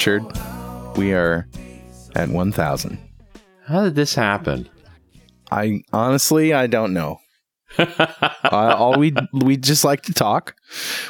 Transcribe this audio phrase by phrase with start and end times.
[0.00, 0.24] Richard,
[0.96, 1.46] we are
[2.16, 2.98] at 1,000.
[3.66, 4.66] How did this happen?
[5.50, 7.18] I honestly, I don't know.
[7.78, 8.08] uh,
[8.50, 10.56] all we we just like to talk.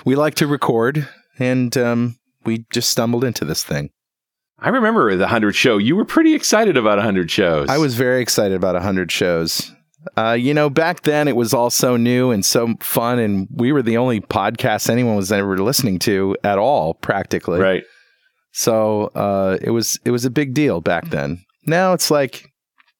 [0.04, 1.08] We like to record,
[1.38, 3.90] and um, we just stumbled into this thing.
[4.58, 5.78] I remember the 100 show.
[5.78, 7.68] You were pretty excited about 100 shows.
[7.68, 9.70] I was very excited about 100 shows.
[10.18, 13.70] Uh, you know, back then it was all so new and so fun, and we
[13.70, 17.60] were the only podcast anyone was ever listening to at all, practically.
[17.60, 17.84] Right.
[18.52, 21.44] So uh, it was it was a big deal back then.
[21.66, 22.48] Now it's like,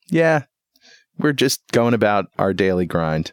[0.09, 0.45] yeah,
[1.19, 3.33] we're just going about our daily grind.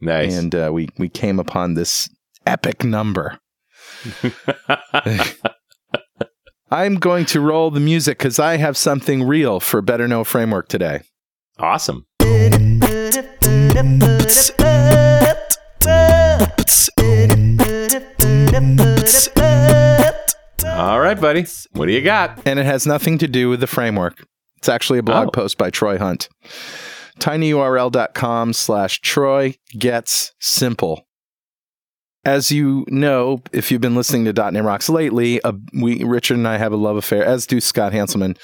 [0.00, 0.36] Nice.
[0.36, 2.08] And uh, we we came upon this
[2.46, 3.38] epic number.
[6.70, 10.68] I'm going to roll the music because I have something real for Better Know Framework
[10.68, 11.02] today.
[11.58, 12.06] awesome.
[20.74, 21.44] All right, buddy.
[21.72, 22.40] What do you got?
[22.46, 24.26] And it has nothing to do with the framework.
[24.56, 25.30] It's actually a blog Oh.
[25.30, 26.28] post by Troy Hunt.
[27.20, 31.06] tinyurl.com slash Troy gets simple.
[32.24, 36.48] As you know, if you've been listening to .NET Rocks lately, uh, we Richard and
[36.48, 38.36] I have a love affair, as do Scott Hanselman,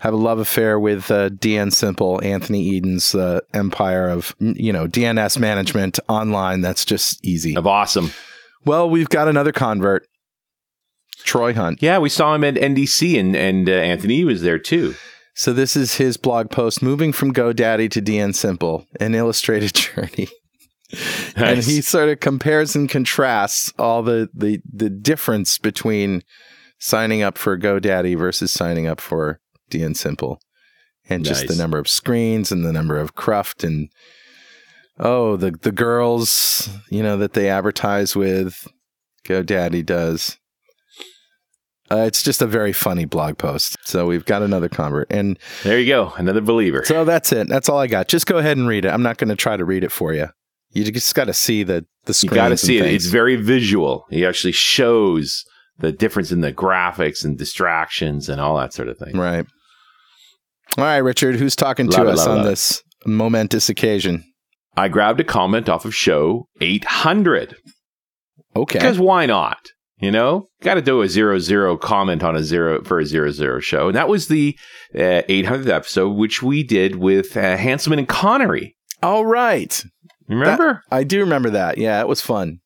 [0.00, 5.38] have a love affair with uh, DNSimple, Anthony Eden's uh, empire of you know DNS
[5.38, 6.62] management online.
[6.62, 7.56] That's just easy.
[7.56, 8.10] Of awesome.
[8.64, 10.06] Well, we've got another convert,
[11.26, 11.82] Troy Hunt.
[11.82, 14.94] Yeah, we saw him at NDC, and and uh, Anthony was there too.
[15.34, 20.28] So this is his blog post, moving from GoDaddy to DNSimple, an illustrated journey.
[21.34, 26.22] And he sort of compares and contrasts all the, the the difference between
[26.78, 30.38] signing up for GoDaddy versus signing up for DNSimple.
[31.08, 33.90] And just the number of screens and the number of cruft and
[34.98, 38.66] oh the the girls, you know, that they advertise with
[39.24, 40.38] GoDaddy does.
[41.90, 43.76] Uh, it's just a very funny blog post.
[43.84, 45.06] So we've got another convert.
[45.10, 46.84] And there you go, another believer.
[46.84, 47.48] so that's it.
[47.48, 48.08] That's all I got.
[48.08, 48.88] Just go ahead and read it.
[48.88, 50.28] I'm not going to try to read it for you.
[50.70, 52.86] You just got to see the the you got to see it.
[52.86, 54.04] It's very visual.
[54.10, 55.44] He actually shows
[55.78, 59.16] the difference in the graphics and distractions and all that sort of thing.
[59.16, 59.46] right.
[60.76, 61.36] All right, Richard.
[61.36, 64.24] Who's talking to it, us love on love this momentous occasion?
[64.76, 67.56] I grabbed a comment off of show 800
[68.54, 68.78] Okay.
[68.78, 69.58] because why not?
[69.98, 73.30] You know, got to do a zero zero comment on a zero for a zero
[73.30, 74.58] zero show, and that was the
[74.94, 78.74] uh, 800th episode, which we did with uh, Hanselman and Conery.
[79.02, 79.82] all right.
[80.28, 80.82] Remember?
[80.90, 81.78] I do remember that.
[81.78, 82.58] Yeah, it was fun.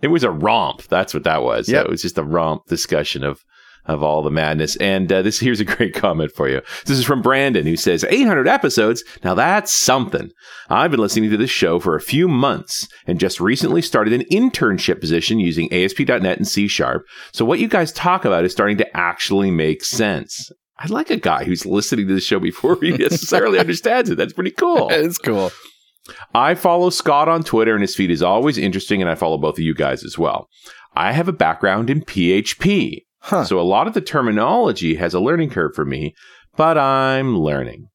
[0.00, 0.82] It was a romp.
[0.84, 1.68] That's what that was.
[1.68, 1.86] Yep.
[1.86, 3.40] It was just a romp discussion of
[3.88, 4.76] of all the madness.
[4.76, 6.60] And uh, this here's a great comment for you.
[6.84, 9.02] This is from Brandon, who says 800 episodes.
[9.24, 10.30] Now that's something.
[10.68, 14.26] I've been listening to this show for a few months and just recently started an
[14.30, 17.04] internship position using ASP.NET and C Sharp.
[17.32, 20.50] So what you guys talk about is starting to actually make sense.
[20.78, 24.16] I like a guy who's listening to the show before he necessarily understands it.
[24.16, 24.88] That's pretty cool.
[24.90, 25.50] It's cool.
[26.34, 29.56] I follow Scott on Twitter, and his feed is always interesting, and I follow both
[29.56, 30.48] of you guys as well.
[30.94, 33.44] I have a background in PHP, Huh.
[33.44, 36.14] so a lot of the terminology has a learning curve for me,
[36.56, 37.88] but I'm learning.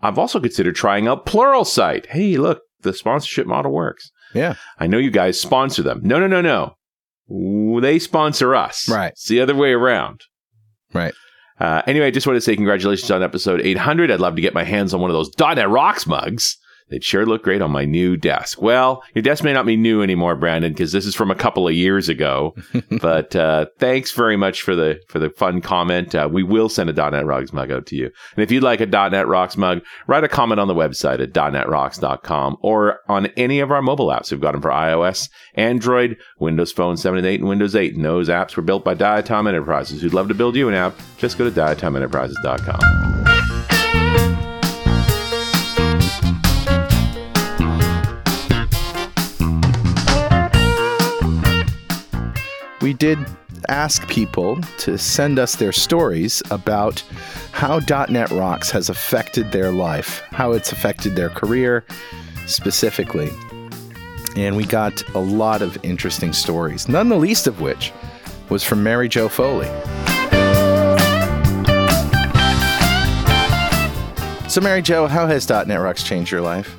[0.00, 2.06] I've also considered trying out Pluralsight.
[2.06, 4.10] Hey, look, the sponsorship model works.
[4.34, 4.54] Yeah.
[4.78, 6.00] I know you guys sponsor them.
[6.02, 7.80] No, no, no, no.
[7.80, 8.88] They sponsor us.
[8.88, 9.12] Right.
[9.12, 10.22] It's the other way around.
[10.92, 11.14] Right.
[11.60, 14.10] Uh, anyway, I just want to say congratulations on episode 800.
[14.10, 16.56] I'd love to get my hands on one of those .NET Rocks mugs.
[16.92, 18.60] They'd sure look great on my new desk.
[18.60, 21.66] Well, your desk may not be new anymore, Brandon, because this is from a couple
[21.66, 22.54] of years ago.
[23.00, 26.14] but uh, thanks very much for the for the fun comment.
[26.14, 28.10] Uh, we will send a .NET Rocks mug out to you.
[28.36, 31.32] And if you'd like a .NET Rocks mug, write a comment on the website at
[31.32, 34.30] .NETRocks.com or on any of our mobile apps.
[34.30, 37.94] We've got them for iOS, Android, Windows Phone 7 and 8, and Windows 8.
[37.94, 40.02] And those apps were built by Diatom Enterprises.
[40.02, 40.94] Who'd love to build you an app?
[41.16, 43.31] Just go to diatomenterprises.com.
[52.82, 53.18] we did
[53.68, 57.02] ask people to send us their stories about
[57.52, 61.84] how .NET Rocks has affected their life, how it's affected their career
[62.46, 63.30] specifically.
[64.36, 67.92] And we got a lot of interesting stories, none the least of which
[68.48, 69.68] was from Mary Jo Foley.
[74.48, 76.76] So, Mary Jo, how has .NET Rocks changed your life?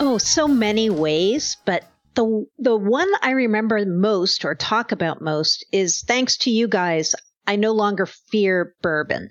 [0.00, 1.84] Oh, so many ways, but
[2.16, 7.14] the the one I remember most or talk about most is thanks to you guys,
[7.46, 9.30] I no longer fear bourbon.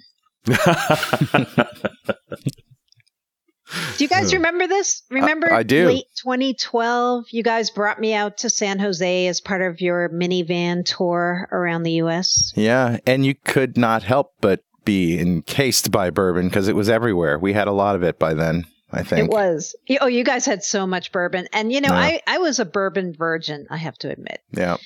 [3.98, 5.02] Do you guys remember this?
[5.10, 5.88] Remember I do.
[5.88, 7.26] late 2012?
[7.32, 11.84] You guys brought me out to San Jose as part of your minivan tour around
[11.84, 12.54] the US.
[12.56, 17.40] Yeah, and you could not help but be encased by bourbon because it was everywhere.
[17.40, 18.66] We had a lot of it by then.
[18.96, 19.76] I think It was.
[20.02, 21.48] Oh, you guys had so much bourbon.
[21.54, 22.00] And you know, Yeah.
[22.00, 24.40] I I was a bourbon virgin, I have to admit.
[24.52, 24.78] Yeah,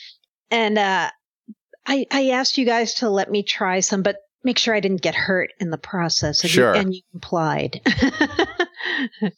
[0.52, 1.10] And uh
[1.86, 5.02] I I asked you guys to let me try some, but make sure I didn't
[5.02, 6.42] get hurt in the process.
[6.44, 6.74] And Sure.
[6.74, 7.82] You, and you complied.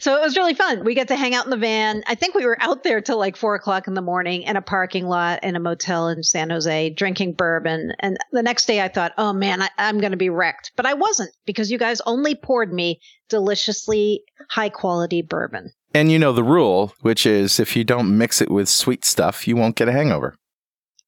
[0.00, 0.84] so it was really fun.
[0.84, 2.02] We got to hang out in the van.
[2.06, 4.62] I think we were out there till like four o'clock in the morning in a
[4.62, 7.92] parking lot in a motel in San Jose drinking bourbon.
[8.00, 10.72] And the next day I thought, oh man, I, I'm going to be wrecked.
[10.76, 15.72] But I wasn't because you guys only poured me deliciously high quality bourbon.
[15.94, 19.46] and you know the rule, which is if you don't mix it with sweet stuff,
[19.46, 20.34] you won't get a hangover.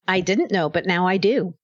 [0.06, 1.54] I didn't know, but now I do.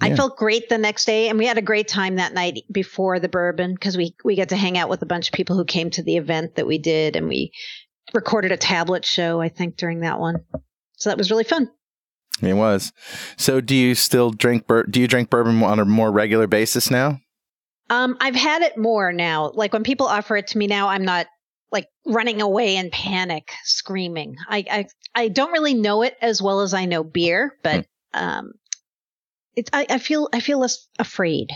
[0.00, 3.18] I felt great the next day, and we had a great time that night before
[3.18, 5.64] the bourbon because we we got to hang out with a bunch of people who
[5.64, 7.52] came to the event that we did, and we
[8.14, 9.40] recorded a tablet show.
[9.40, 10.44] I think during that one,
[10.96, 11.70] so that was really fun.
[12.40, 12.92] It was.
[13.36, 14.66] So, do you still drink?
[14.66, 17.20] Bur- do you drink bourbon on a more regular basis now?
[17.90, 19.50] Um, I've had it more now.
[19.54, 21.26] Like when people offer it to me now, I'm not
[21.72, 24.36] like running away in panic, screaming.
[24.48, 28.52] I I, I don't really know it as well as I know beer, but um,
[29.58, 31.48] it I, I feel I feel less afraid.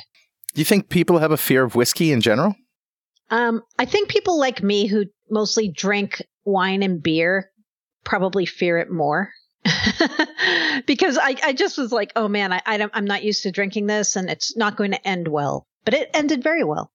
[0.55, 2.55] Do you think people have a fear of whiskey in general?
[3.31, 7.51] Um, I think people like me who mostly drink wine and beer
[8.05, 9.31] probably fear it more.
[10.87, 13.53] because I, I just was like, oh man, I, I don't, I'm not used to
[13.53, 15.67] drinking this and it's not going to end well.
[15.85, 16.93] But it ended very well.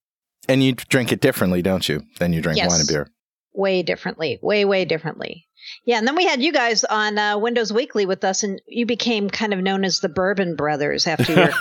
[0.48, 2.04] And you drink it differently, don't you?
[2.20, 2.70] Than you drink Yes.
[2.70, 3.08] wine and beer.
[3.54, 4.38] Way differently.
[4.42, 5.47] Way, way differently.
[5.86, 5.98] Yeah.
[5.98, 9.30] And then we had you guys on uh, Windows Weekly with us, and you became
[9.30, 11.52] kind of known as the Bourbon Brothers after your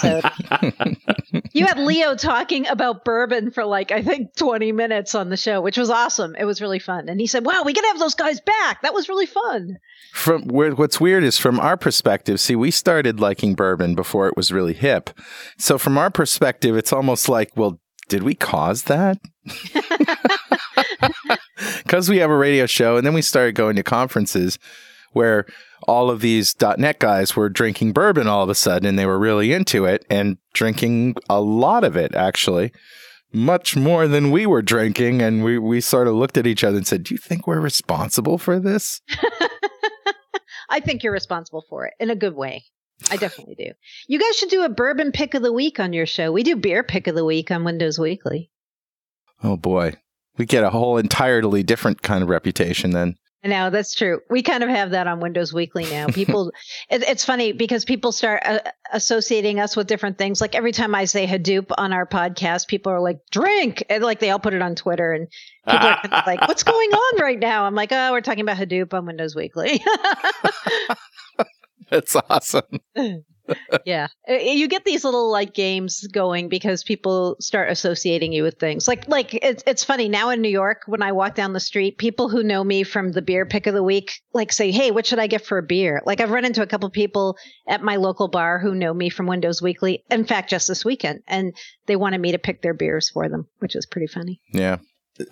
[0.00, 0.20] So-
[1.52, 5.60] you had Leo talking about bourbon for like I think 20 minutes on the show,
[5.60, 6.34] which was awesome.
[6.36, 7.08] It was really fun.
[7.08, 8.82] And he said, "Wow, we can have those guys back.
[8.82, 9.78] That was really fun."
[10.12, 12.40] From where, what's weird is from our perspective.
[12.40, 15.10] See, we started liking bourbon before it was really hip.
[15.58, 19.18] So from our perspective, it's almost like, well, did we cause that?
[21.82, 24.58] Because we have a radio show, and then we started going to conferences
[25.12, 25.46] where
[25.86, 29.18] all of these .NET guys were drinking bourbon all of a sudden, and they were
[29.18, 32.72] really into it and drinking a lot of it, actually.
[33.32, 36.76] Much more than we were drinking, and we, we sort of looked at each other
[36.76, 39.00] and said, Do you think we're responsible for this?
[40.70, 42.64] I think you're responsible for it in a good way.
[43.10, 43.72] I definitely do.
[44.06, 46.32] You guys should do a bourbon pick of the week on your show.
[46.32, 48.50] We do beer pick of the week on Windows Weekly.
[49.42, 49.94] Oh boy.
[50.38, 53.16] We get a whole entirely different kind of reputation then.
[53.44, 54.20] I know that's true.
[54.30, 56.06] We kind of have that on Windows Weekly now.
[56.12, 56.52] People,
[56.90, 58.58] it, it's funny because people start uh,
[58.92, 60.40] associating us with different things.
[60.40, 64.18] Like every time I say Hadoop on our podcast, people are like, "Drink!" And like
[64.18, 65.28] they all put it on Twitter, and
[65.68, 68.42] people are kind of like, "What's going on right now?" I'm like, "Oh, we're talking
[68.42, 69.82] about Hadoop on Windows Weekly."
[71.90, 72.80] That's awesome.
[73.84, 78.58] Yeah, Uh, you get these little like games going because people start associating you with
[78.58, 78.86] things.
[78.88, 81.98] Like, like it's it's funny now in New York when I walk down the street,
[81.98, 85.06] people who know me from the beer pick of the week like say, "Hey, what
[85.06, 87.36] should I get for a beer?" Like I've run into a couple people
[87.66, 90.04] at my local bar who know me from Windows Weekly.
[90.10, 91.54] In fact, just this weekend, and
[91.86, 94.40] they wanted me to pick their beers for them, which is pretty funny.
[94.52, 94.78] Yeah.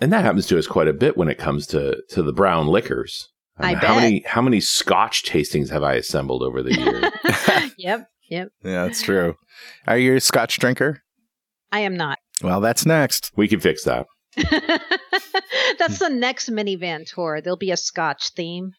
[0.01, 2.67] and that happens to us quite a bit when it comes to to the brown
[2.67, 3.29] liquors.
[3.59, 3.95] I how bet.
[3.95, 7.71] many how many Scotch tastings have I assembled over the years?
[7.77, 8.49] yep, yep.
[8.63, 9.35] Yeah, that's true.
[9.87, 11.01] Are you a scotch drinker?
[11.71, 12.19] I am not.
[12.43, 13.31] Well, that's next.
[13.35, 14.05] we can fix that.
[15.79, 17.41] That's the next minivan tour.
[17.41, 18.73] There'll be a Scotch theme.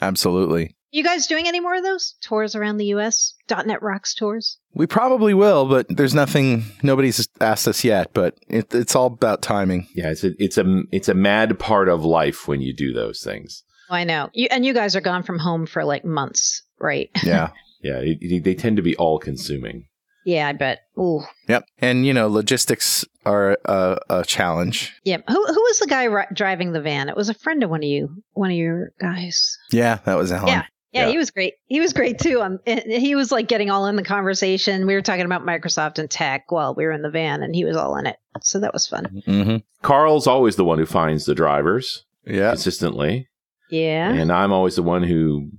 [0.00, 0.74] Absolutely.
[0.90, 3.34] You guys doing any more of those tours around the U.S.
[3.50, 4.58] .NET Rocks tours?
[4.74, 9.42] We probably will, but there's nothing, nobody's asked us yet, but it, it's all about
[9.42, 9.88] timing.
[9.94, 13.20] Yeah, it's a it's a it's a mad part of life when you do those
[13.20, 13.62] things.
[13.90, 14.30] Oh, I know.
[14.32, 17.10] You and you guys are gone from home for like months, right?
[17.24, 17.50] Yeah.
[17.82, 19.86] Yeah, it, it- they tend to be all consuming.
[20.24, 20.80] yeah, I bet.
[20.98, 21.20] Ooh.
[21.48, 21.64] yep.
[21.78, 24.92] And, you know, logistics are a, a challenge.
[25.04, 25.18] Yeah.
[25.28, 27.08] Who who was the guy ri- driving the van?
[27.08, 29.56] It was a friend of one of you, one of your guys.
[29.70, 30.48] Yeah, that was Alan.
[30.48, 30.64] Yeah.
[30.92, 31.10] Yeah, Yeah.
[31.10, 31.54] he was great.
[31.66, 32.40] He was great too.
[32.40, 34.86] Um, he was like getting all in the conversation.
[34.86, 37.64] We were talking about Microsoft and tech while we were in the van, and he
[37.64, 38.16] was all in it.
[38.42, 39.22] So that was fun.
[39.26, 42.50] hmm Carl's always the one who finds the drivers Yeah.
[42.50, 43.28] consistently,
[43.70, 44.10] Yeah.
[44.10, 45.50] and I'm always the one who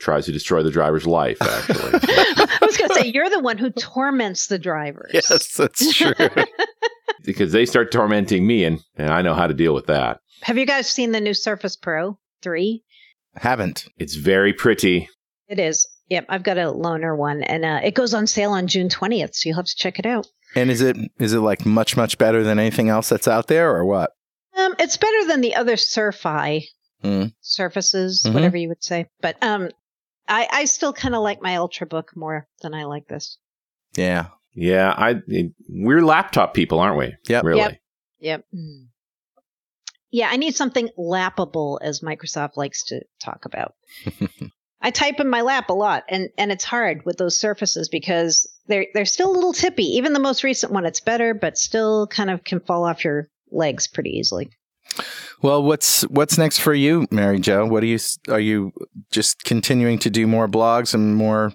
[0.00, 1.38] tries to destroy the driver's life.
[1.42, 5.10] Actually, I was going to say you're the one who torments the drivers.
[5.12, 6.12] Yes, that's true.
[7.24, 10.20] because they start tormenting me, and, and I know how to deal with that.
[10.42, 12.82] Have you guys seen the new Surface Pro 3?
[13.36, 13.86] Haven't.
[13.98, 15.08] It's very pretty.
[15.48, 15.86] It is.
[16.10, 19.34] Yep, I've got a loaner one, and uh, it goes on sale on June twentieth,
[19.34, 20.26] so you'll have to check it out.
[20.54, 23.74] And is it is it like much much better than anything else that's out there,
[23.74, 24.12] or what?
[24.56, 26.64] Um, it's better than the other Surfi
[27.04, 27.32] Mm.
[27.40, 28.34] surfaces, Mhm.
[28.34, 29.06] whatever you would say.
[29.20, 29.70] But um,
[30.26, 33.38] I I still kind of like my Ultrabook more than I like this.
[33.96, 34.26] Yeah.
[34.54, 35.22] Yeah, I
[35.68, 37.14] we're laptop people, aren't we?
[37.28, 37.44] Yep.
[37.44, 37.60] Really?
[37.60, 37.78] Yep.
[38.20, 38.44] Yep.
[40.10, 43.74] Yeah, I need something lappable, as Microsoft likes to talk about.
[44.80, 48.48] I type in my lap a lot, and and it's hard with those surfaces because
[48.66, 49.84] they're they're still a little tippy.
[49.96, 53.28] Even the most recent one, it's better, but still kind of can fall off your
[53.50, 54.50] legs pretty easily.
[55.40, 57.66] Well, what's what's next for you, Mary Jo?
[57.66, 58.72] What are you are you
[59.10, 61.52] just continuing to do more blogs and more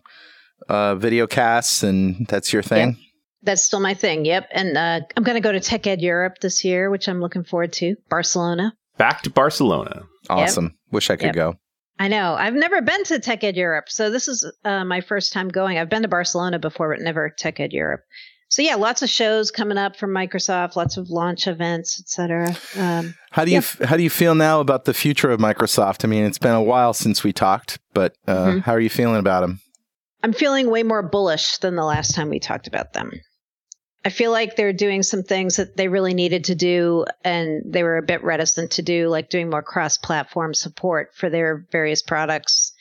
[0.70, 2.98] uh, video casts, and that's your thing?
[3.42, 4.24] That's still my thing.
[4.24, 7.20] Yep, and uh, I'm going to go to Tech Ed Europe this year, which I'm
[7.20, 7.96] looking forward to.
[8.10, 8.74] Barcelona.
[8.98, 10.04] Back to Barcelona.
[10.30, 10.76] Awesome.
[10.92, 11.36] Wish I could Yep.
[11.36, 11.56] go.
[12.00, 12.36] I know.
[12.36, 15.78] I've never been to Tech Ed Europe, so this is uh, my first time going.
[15.78, 18.02] I've been to Barcelona before, but never Tech Ed Europe.
[18.54, 22.56] So yeah, lots of shows coming up from Microsoft, lots of launch events, etc.
[22.78, 26.06] Um, How do you f how do you feel now about the future of Microsoft?
[26.06, 28.62] I mean, it's been a while since we talked, but uh, Mhm.
[28.62, 29.60] how are you feeling about them?
[30.22, 33.10] I'm feeling way more bullish than the last time we talked about them.
[34.06, 37.82] I feel like they're doing some things that they really needed to do, and they
[37.82, 42.72] were a bit reticent to do, like doing more cross-platform support for their various products.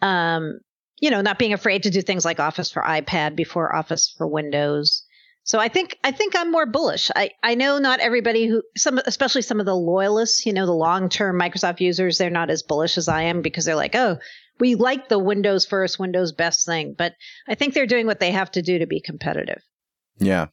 [0.00, 0.60] Um,
[1.02, 4.26] you know, not being afraid to do things like Office for iPad before Office for
[4.26, 5.04] Windows.
[5.42, 7.10] So I think I think I'm more bullish.
[7.16, 10.72] I, I know not everybody who some especially some of the loyalists, you know, the
[10.72, 14.18] long-term Microsoft users, they're not as bullish as I am because they're like, "Oh,
[14.60, 17.14] we like the Windows first, Windows best thing." But
[17.48, 19.60] I think they're doing what they have to do to be competitive.
[20.18, 20.46] Yeah.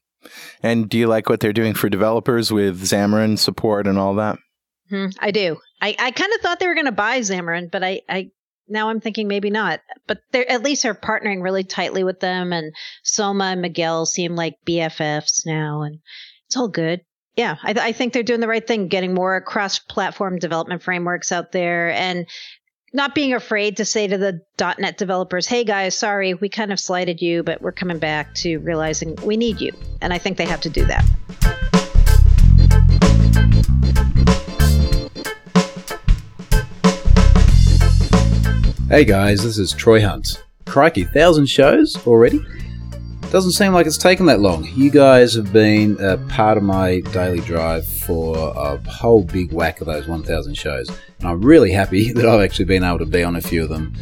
[0.64, 4.40] And do you like what they're doing for developers with Xamarin support and all that?
[4.90, 5.58] Hmm, I do.
[5.80, 8.32] I, I kind of thought they were going to buy Xamarin, but I, I
[8.70, 9.82] now I'm thinking maybe not.
[10.08, 12.74] But they're at least are partnering really tightly with them, and
[13.04, 16.00] Soma and Miguel seem like BFFs now, and
[16.48, 17.02] it's all good.
[17.36, 21.52] Yeah, I, I think they're doing the right thing, getting more cross-platform development frameworks out
[21.52, 22.28] there, and
[22.92, 26.80] not being afraid to say to the .NET developers, "Hey guys, sorry, we kind of
[26.80, 29.72] slighted you, but we're coming back to realizing we need you."
[30.02, 31.69] And I think they have to do that.
[38.90, 40.44] Hey guys, this is Troy Hunt.
[40.66, 42.44] Crikey, thousand shows already?
[43.30, 44.68] Doesn't seem like it's taken that long.
[44.74, 49.80] You guys have been a part of my daily drive for a whole big whack
[49.80, 53.24] of those 1,000 shows, and I'm really happy that I've actually been able to be
[53.24, 53.94] on a few of them,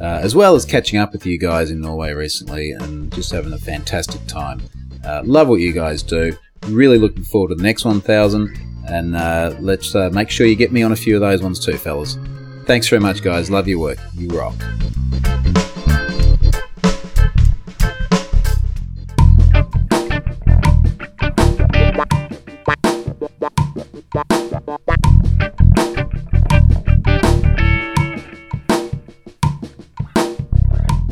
[0.00, 3.52] uh, as well as catching up with you guys in Norway recently and just having
[3.52, 4.60] a fantastic time.
[5.04, 6.36] Uh, love what you guys do.
[6.66, 8.58] Really looking forward to the next 1,000,
[8.88, 11.64] and uh, let's uh, make sure you get me on a few of those ones
[11.64, 12.18] too, fellas.
[12.72, 13.50] Thanks very much, guys.
[13.50, 13.98] Love your work.
[14.14, 14.54] You rock.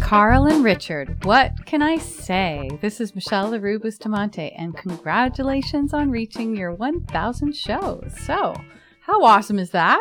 [0.00, 2.70] Carl and Richard, what can I say?
[2.80, 8.14] This is Michele Leroux Bustamante, and congratulations on reaching your 1,000 shows.
[8.24, 8.54] So,
[9.02, 10.00] how awesome is that?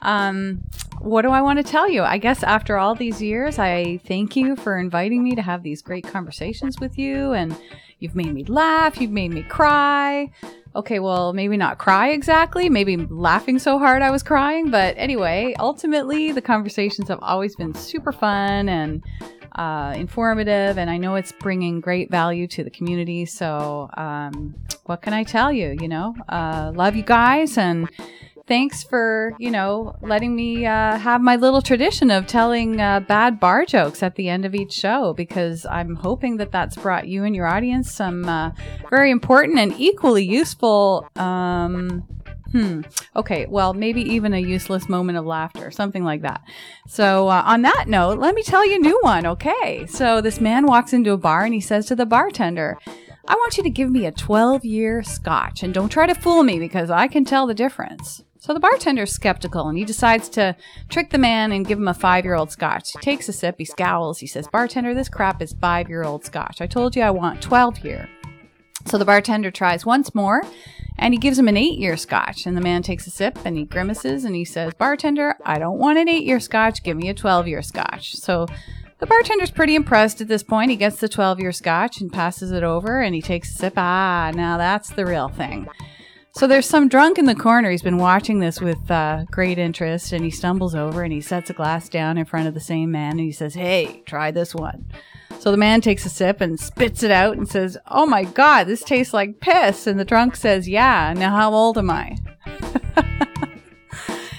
[0.00, 0.62] Um,
[1.00, 2.02] what do I want to tell you?
[2.02, 5.82] I guess after all these years, I thank you for inviting me to have these
[5.82, 7.56] great conversations with you, and
[7.98, 10.30] you've made me laugh, you've made me cry.
[10.76, 15.54] Okay, well, maybe not cry exactly, maybe laughing so hard I was crying, but anyway,
[15.58, 19.04] ultimately, the conversations have always been super fun and
[19.54, 23.24] uh, informative, and I know it's bringing great value to the community.
[23.24, 24.54] So, um,
[24.86, 25.76] what can I tell you?
[25.80, 27.88] You know, uh, love you guys, and
[28.46, 33.40] thanks for you know letting me uh, have my little tradition of telling uh, bad
[33.40, 37.24] bar jokes at the end of each show because I'm hoping that that's brought you
[37.24, 38.50] and your audience some uh,
[38.90, 41.08] very important and equally useful.
[41.16, 42.06] Um,
[42.52, 42.82] Hmm.
[43.16, 43.46] Okay.
[43.46, 46.40] Well, maybe even a useless moment of laughter, something like that.
[46.86, 49.26] So, uh, on that note, let me tell you a new one.
[49.26, 49.86] Okay.
[49.88, 52.78] So, this man walks into a bar and he says to the bartender,
[53.26, 56.44] I want you to give me a 12 year scotch and don't try to fool
[56.44, 58.22] me because I can tell the difference.
[58.44, 60.54] So the bartender's skeptical and he decides to
[60.90, 62.92] trick the man and give him a five year old scotch.
[62.92, 66.26] He takes a sip, he scowls, he says, Bartender, this crap is five year old
[66.26, 66.60] scotch.
[66.60, 68.06] I told you I want 12 year.
[68.84, 70.42] So the bartender tries once more
[70.98, 72.44] and he gives him an eight year scotch.
[72.44, 75.78] And the man takes a sip and he grimaces and he says, Bartender, I don't
[75.78, 76.82] want an eight year scotch.
[76.82, 78.14] Give me a 12 year scotch.
[78.14, 78.46] So
[78.98, 80.70] the bartender's pretty impressed at this point.
[80.70, 83.72] He gets the 12 year scotch and passes it over and he takes a sip.
[83.78, 85.66] Ah, now that's the real thing.
[86.36, 87.70] So there's some drunk in the corner.
[87.70, 91.48] He's been watching this with uh, great interest, and he stumbles over and he sets
[91.48, 94.52] a glass down in front of the same man and he says, Hey, try this
[94.52, 94.84] one.
[95.38, 98.64] So the man takes a sip and spits it out and says, Oh my God,
[98.64, 99.86] this tastes like piss.
[99.86, 102.16] And the drunk says, Yeah, now how old am I?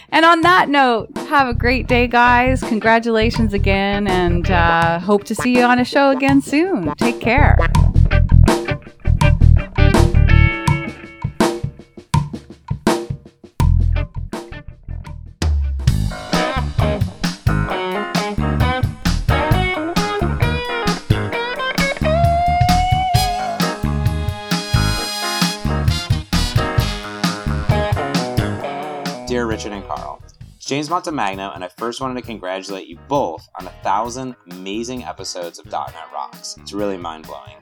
[0.10, 2.60] and on that note, have a great day, guys.
[2.60, 6.94] Congratulations again, and uh, hope to see you on a show again soon.
[6.96, 7.58] Take care.
[29.65, 33.65] Richard and Carl, it's James Montemagno, and I first wanted to congratulate you both on
[33.65, 36.55] a thousand amazing episodes of .NET Rocks.
[36.62, 37.55] It's really mind blowing.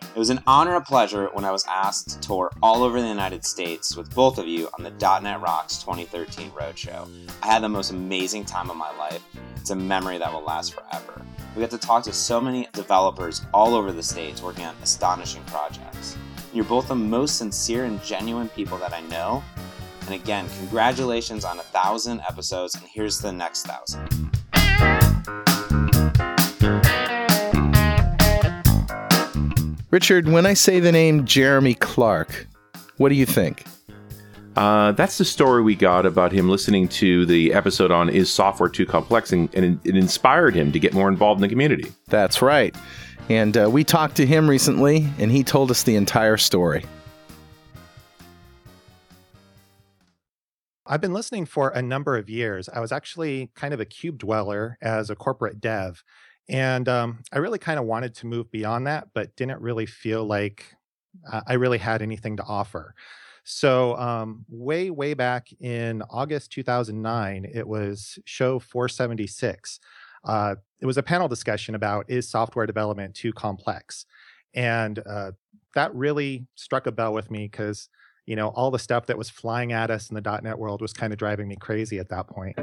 [0.00, 3.02] It was an honor and a pleasure when I was asked to tour all over
[3.02, 7.06] the United States with both of you on the .NET Rocks 2013 Roadshow.
[7.42, 9.22] I had the most amazing time of my life.
[9.56, 11.20] It's a memory that will last forever.
[11.54, 15.44] We got to talk to so many developers all over the states working on astonishing
[15.44, 16.16] projects.
[16.54, 19.42] You're both the most sincere and genuine people that I know.
[20.06, 24.08] And again, congratulations on a thousand episodes, and here's the next thousand.
[29.90, 32.46] Richard, when I say the name Jeremy Clark,
[32.96, 33.64] what do you think?
[34.56, 38.68] Uh, that's the story we got about him listening to the episode on Is Software
[38.68, 39.32] Too Complex?
[39.32, 41.92] And, and it inspired him to get more involved in the community.
[42.08, 42.74] That's right.
[43.28, 46.84] And uh, we talked to him recently, and he told us the entire story.
[50.86, 52.68] I've been listening for a number of years.
[52.68, 56.02] I was actually kind of a cube dweller as a corporate dev.
[56.48, 60.24] And um, I really kind of wanted to move beyond that, but didn't really feel
[60.24, 60.74] like
[61.46, 62.94] I really had anything to offer.
[63.44, 69.80] So, um, way, way back in August 2009, it was show 476.
[70.24, 74.06] Uh, it was a panel discussion about is software development too complex?
[74.54, 75.32] And uh,
[75.74, 77.88] that really struck a bell with me because
[78.26, 80.92] you know all the stuff that was flying at us in the .NET world was
[80.92, 82.56] kind of driving me crazy at that point.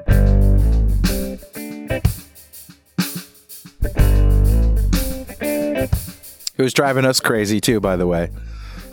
[6.57, 8.31] It was driving us crazy too, by the way.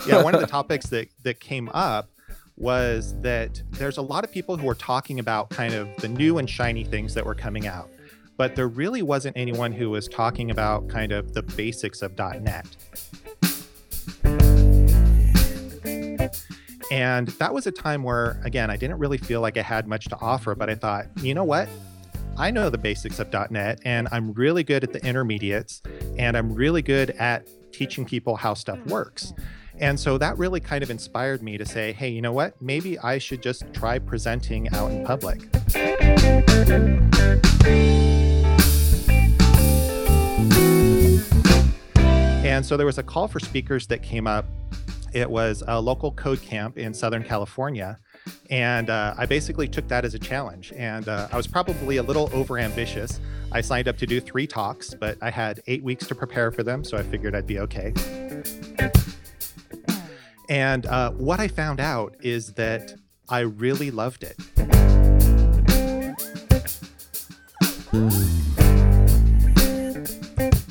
[0.06, 2.08] yeah, one of the topics that that came up
[2.56, 6.38] was that there's a lot of people who are talking about kind of the new
[6.38, 7.90] and shiny things that were coming out,
[8.36, 12.66] but there really wasn't anyone who was talking about kind of the basics of .NET.
[16.90, 20.06] And that was a time where, again, I didn't really feel like I had much
[20.06, 21.68] to offer, but I thought, you know what?
[22.36, 25.82] I know the basics of .NET, and I'm really good at the intermediates,
[26.18, 29.32] and I'm really good at teaching people how stuff works.
[29.78, 32.60] And so that really kind of inspired me to say, hey, you know what?
[32.62, 35.42] Maybe I should just try presenting out in public.
[42.44, 44.46] And so there was a call for speakers that came up.
[45.12, 47.98] It was a local code camp in Southern California.
[48.50, 50.72] And uh, I basically took that as a challenge.
[50.76, 53.20] And uh, I was probably a little over ambitious.
[53.52, 56.62] I signed up to do three talks, but I had eight weeks to prepare for
[56.62, 56.84] them.
[56.84, 57.92] So I figured I'd be okay.
[60.48, 62.94] And uh, what I found out is that
[63.28, 64.36] I really loved it.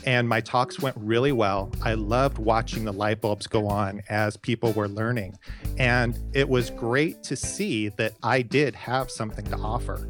[0.06, 1.72] And my talks went really well.
[1.82, 5.38] I loved watching the light bulbs go on as people were learning.
[5.80, 10.08] And it was great to see that I did have something to offer.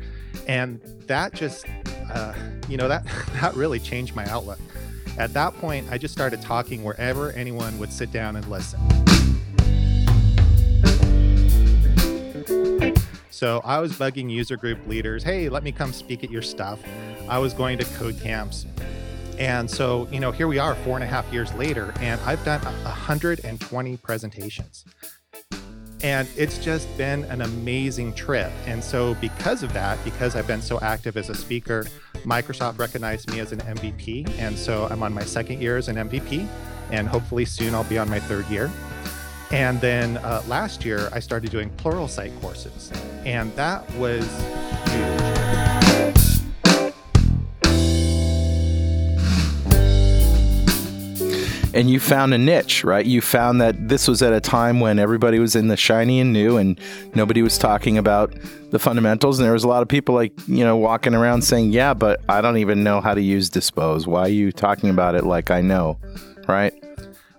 [0.47, 1.65] And that just,
[2.13, 2.33] uh,
[2.67, 3.05] you know, that,
[3.41, 4.59] that really changed my outlook.
[5.17, 8.81] At that point, I just started talking wherever anyone would sit down and listen.
[13.29, 16.79] So I was bugging user group leaders, hey, let me come speak at your stuff.
[17.29, 18.65] I was going to code camps.
[19.37, 22.43] And so, you know, here we are four and a half years later, and I've
[22.45, 24.85] done 120 presentations.
[26.03, 28.51] And it's just been an amazing trip.
[28.65, 31.85] And so, because of that, because I've been so active as a speaker,
[32.25, 34.29] Microsoft recognized me as an MVP.
[34.37, 36.47] And so, I'm on my second year as an MVP,
[36.91, 38.71] and hopefully soon I'll be on my third year.
[39.51, 42.91] And then uh, last year, I started doing Pluralsight courses,
[43.25, 44.25] and that was
[44.89, 45.34] huge.
[51.75, 53.05] And you found a niche, right?
[53.05, 56.31] You found that this was at a time when everybody was in the shiny and
[56.31, 56.79] new and
[57.15, 58.33] nobody was talking about
[58.71, 59.39] the fundamentals.
[59.39, 62.21] And there was a lot of people like, you know, walking around saying, yeah, but
[62.29, 64.07] I don't even know how to use dispose.
[64.07, 65.99] Why are you talking about it like I know,
[66.47, 66.73] right?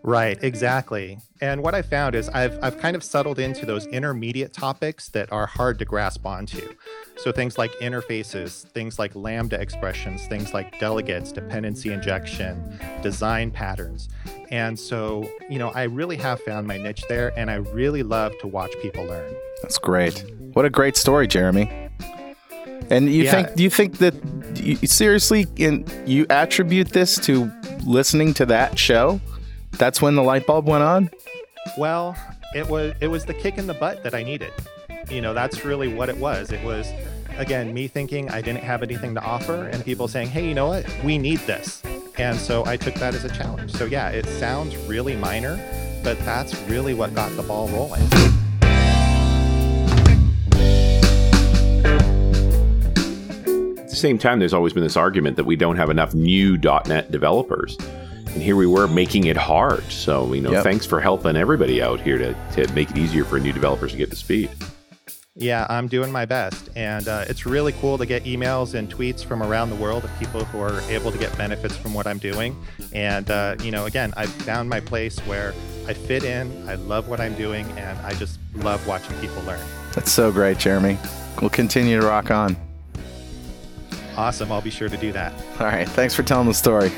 [0.02, 1.18] Right, exactly.
[1.40, 5.32] And what I found is I've, I've kind of settled into those intermediate topics that
[5.32, 6.74] are hard to grasp onto.
[7.18, 14.08] So things like interfaces, things like lambda expressions, things like delegates, dependency injection, design patterns.
[14.50, 18.32] And so, you know, I really have found my niche there and I really love
[18.40, 19.34] to watch people learn.
[19.62, 20.24] That's great.
[20.52, 21.70] What a great story, Jeremy.
[22.90, 23.32] And you Yeah.
[23.32, 24.14] think you think that
[24.54, 27.50] you, seriously in, you attribute this to
[27.84, 29.20] listening to that show?
[29.72, 31.10] That's when the light bulb went on?
[31.76, 32.14] Well,
[32.54, 34.52] it was it was the kick in the butt that I needed.
[35.10, 36.50] You know, that's really what it was.
[36.50, 36.90] It was
[37.38, 40.66] again me thinking I didn't have anything to offer and people saying, "Hey, you know
[40.68, 40.86] what?
[41.04, 41.82] We need this."
[42.18, 43.72] And so I took that as a challenge.
[43.72, 45.60] So yeah, it sounds really minor,
[46.02, 48.02] but that's really what got the ball rolling.
[53.78, 56.58] At the same time, there's always been this argument that we don't have enough new
[56.58, 57.76] .NET developers.
[58.34, 59.82] And here we were making it hard.
[59.84, 60.64] So, you know, Yep.
[60.64, 63.98] thanks for helping everybody out here to, to make it easier for new developers to
[63.98, 64.50] get to speed.
[65.38, 66.70] Yeah, I'm doing my best.
[66.76, 70.18] And uh, it's really cool to get emails and tweets from around the world of
[70.18, 72.56] people who are able to get benefits from what I'm doing.
[72.94, 75.52] And, uh, you know, again, I've found my place where
[75.86, 79.60] I fit in, I love what I'm doing, and I just love watching people learn.
[79.94, 80.98] That's so great, Jeremy.
[81.40, 82.56] We'll continue to rock on.
[84.16, 84.50] Awesome.
[84.50, 85.34] I'll be sure to do that.
[85.60, 85.86] All right.
[85.86, 86.90] Thanks for telling the story.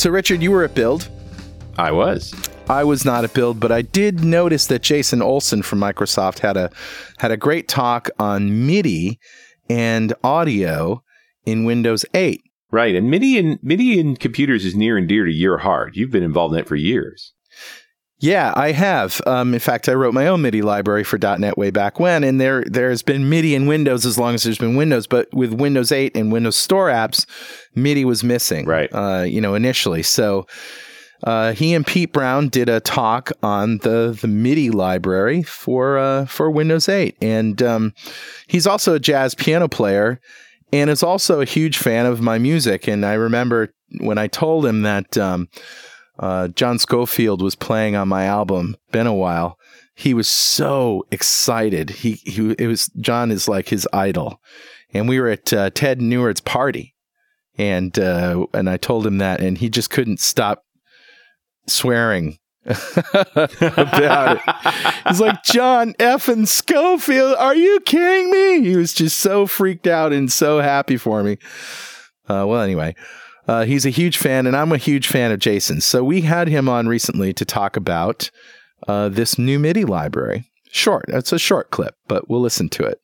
[0.00, 1.10] So, Richard, you were at Build.
[1.76, 2.32] I was.
[2.70, 6.56] I was not at Build, but I did notice that Jason Olson from Microsoft had
[6.56, 6.70] a
[7.18, 9.20] had a great talk on MIDI
[9.68, 11.02] and audio
[11.44, 12.40] in Windows 8.
[12.70, 12.94] Right.
[12.94, 15.96] And MIDI and MIDI in computers is near and dear to your heart.
[15.96, 17.34] You've been involved in it for years.
[18.20, 19.22] Yeah, I have.
[19.26, 22.38] Um, in fact, I wrote my own MIDI library for .NET way back when, and
[22.38, 25.06] there there's been MIDI in Windows as long as there's been Windows.
[25.06, 27.24] But with Windows 8 and Windows Store apps,
[27.74, 28.66] MIDI was missing.
[28.66, 28.90] Right.
[28.92, 30.02] Uh, you know, initially.
[30.02, 30.46] So
[31.24, 36.26] uh, he and Pete Brown did a talk on the the MIDI library for uh,
[36.26, 37.94] for Windows 8, and um,
[38.48, 40.20] he's also a jazz piano player,
[40.74, 42.86] and is also a huge fan of my music.
[42.86, 45.16] And I remember when I told him that.
[45.16, 45.48] Um,
[46.20, 48.76] uh, John Scofield was playing on my album.
[48.92, 49.58] Been a while.
[49.94, 51.90] He was so excited.
[51.90, 54.40] He he it was John is like his idol,
[54.92, 56.94] and we were at uh, Ted Neward's party,
[57.58, 60.62] and uh, and I told him that, and he just couldn't stop
[61.66, 65.02] swearing about it.
[65.08, 68.68] He's like, John effing Scofield, are you kidding me?
[68.68, 71.38] He was just so freaked out and so happy for me.
[72.28, 72.94] Uh, well, anyway,
[73.50, 75.84] uh, he's a huge fan, and I'm a huge fan of Jason's.
[75.84, 78.30] So we had him on recently to talk about
[78.86, 80.48] uh, this new MIDI library.
[80.70, 83.00] Short, it's a short clip, but we'll listen to it.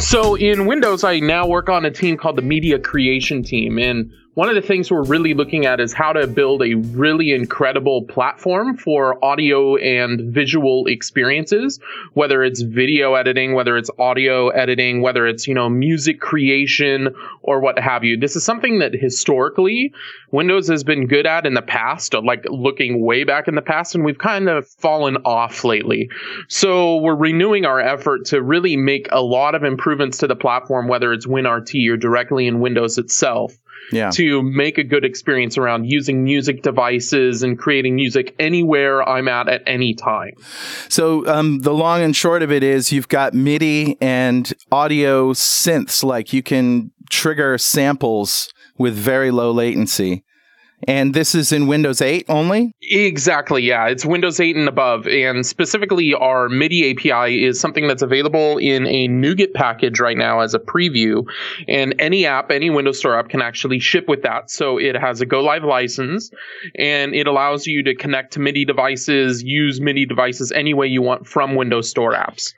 [0.00, 3.78] So in Windows, I now work on a team called the Media Creation Team.
[3.78, 7.30] And one of the things we're really looking at is how to build a really
[7.30, 11.80] incredible platform for audio and visual experiences,
[12.12, 17.60] whether it's video editing, whether it's audio editing, whether it's, you know, music creation or
[17.60, 18.18] what have you.
[18.18, 19.94] This is something that historically
[20.32, 23.94] Windows has been good at in the past, like looking way back in the past,
[23.94, 26.10] and we've kind of fallen off lately.
[26.48, 30.88] So we're renewing our effort to really make a lot of improvements to the platform,
[30.88, 33.56] whether it's WinRT or directly in Windows itself
[33.92, 34.10] Yeah.
[34.10, 39.48] to make a good experience around using music devices and creating music anywhere I'm at
[39.48, 40.32] at any time.
[40.88, 46.02] So um, the long and short of it is you've got MIDI and audio synths,
[46.02, 50.24] like you can trigger samples with very low latency.
[50.86, 52.72] And this is in Windows 8 only?
[52.82, 53.86] Exactly, yeah.
[53.86, 55.06] It's Windows 8 and above.
[55.06, 60.40] And specifically, our MIDI API is something that's available in a NuGet package right now
[60.40, 61.24] as a preview.
[61.66, 64.50] And any app, any Windows Store app can actually ship with that.
[64.50, 66.30] So it has a Go Live license
[66.76, 71.02] and it allows you to connect to MIDI devices, use MIDI devices any way you
[71.02, 72.54] want from Windows Store apps.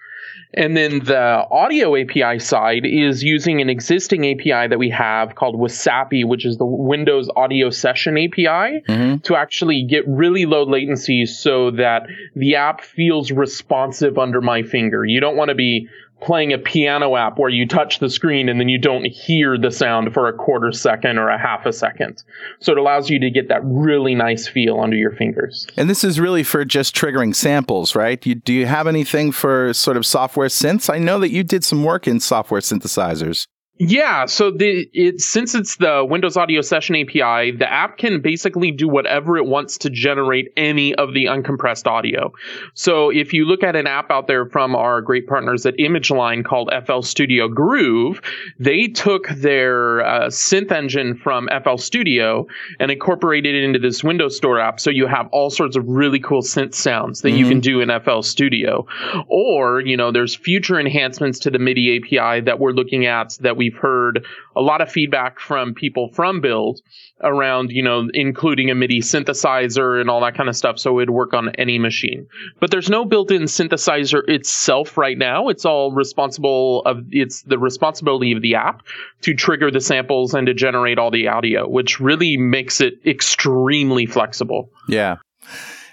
[0.55, 5.57] And then the audio API side is using an existing API that we have called
[5.57, 9.23] Wasapi, which is the Windows Audio Session API, Mhm.
[9.25, 15.05] to actually get really low latency so that the app feels responsive under my finger.
[15.05, 15.89] You don't want to be
[16.21, 19.71] playing a piano app where you touch the screen and then you don't hear the
[19.71, 22.23] sound for a quarter second or a half a second.
[22.61, 25.67] So it allows you to get that really nice feel under your fingers.
[25.77, 28.25] And this is really for just triggering samples, right?
[28.27, 30.93] You, do you have anything for sort of software synths?
[30.93, 33.47] I know that you did some work in software synthesizers.
[33.81, 38.73] Yeah, so the it since it's the Windows Audio Session API, the app can basically
[38.73, 42.33] do whatever it wants to generate any of the uncompressed audio.
[42.75, 46.45] So if you look at an app out there from our great partners at ImageLine
[46.45, 48.21] called FL Studio Groove,
[48.59, 52.49] they took their uh, synth engine from FL Studio
[52.81, 54.81] and incorporated it into this Windows Store app.
[54.81, 57.39] So you have all sorts of really cool synth sounds that mm-hmm.
[57.39, 58.89] you can do in FL Studio.
[59.29, 63.57] Or, you know, there's future enhancements to the MIDI API that we're looking at that
[63.57, 64.25] we we've heard
[64.57, 66.81] a lot of feedback from people from Build
[67.23, 70.79] around, you know, including a MIDI synthesizer and all that kind of stuff.
[70.79, 72.27] So it'd work on any machine.
[72.61, 75.49] But there's no built-in synthesizer itself right now.
[75.49, 78.83] It's all responsible of, it's the responsibility of the app
[79.23, 84.07] to trigger the samples and to generate all the audio, which really makes it extremely
[84.07, 84.71] flexible.
[84.89, 85.17] Yeah.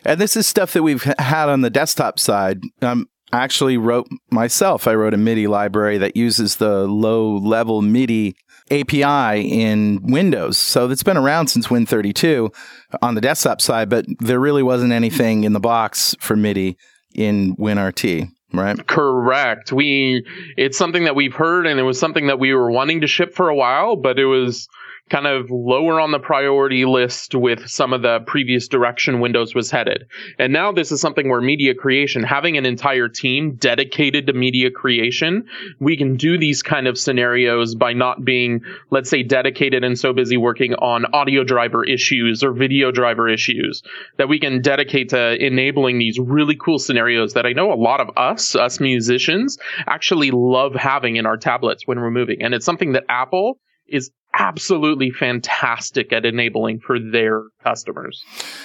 [0.04, 2.62] And this is stuff that we've had on the desktop side.
[2.82, 3.10] Um,
[3.44, 4.88] actually wrote myself.
[4.88, 8.36] I wrote a MIDI library that uses the low level MIDI
[8.72, 10.58] API in Windows.
[10.58, 12.54] So it's been around since Win32
[13.02, 16.78] on the desktop side, but there really wasn't anything in the box for MIDI
[17.14, 18.30] in WinRT.
[18.54, 18.88] Right.
[18.88, 19.74] Correct.
[19.74, 23.08] We it's something that we've heard and it was something that we were wanting to
[23.08, 24.70] ship for a while, but it was
[25.10, 29.70] kind of lower on the priority list with some of the previous direction Windows was
[29.70, 30.06] headed.
[30.40, 34.72] And now this is something where media creation, having an entire team dedicated to media
[34.72, 35.46] creation,
[35.80, 40.12] we can do these kind of scenarios by not being, let's say, dedicated and so
[40.12, 43.84] busy working on audio driver issues or video driver issues
[44.18, 48.02] that we can dedicate to enabling these really cool scenarios that I know a lot
[48.02, 52.42] of us, us musicians, actually love having in our tablets when we're moving.
[52.42, 58.24] And it's something that Apple is absolutely fantastic at enabling for their customers.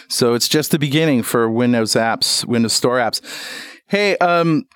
[0.09, 3.21] So it's just the beginning for Windows apps, Windows Store apps.
[3.87, 4.67] Hey, um,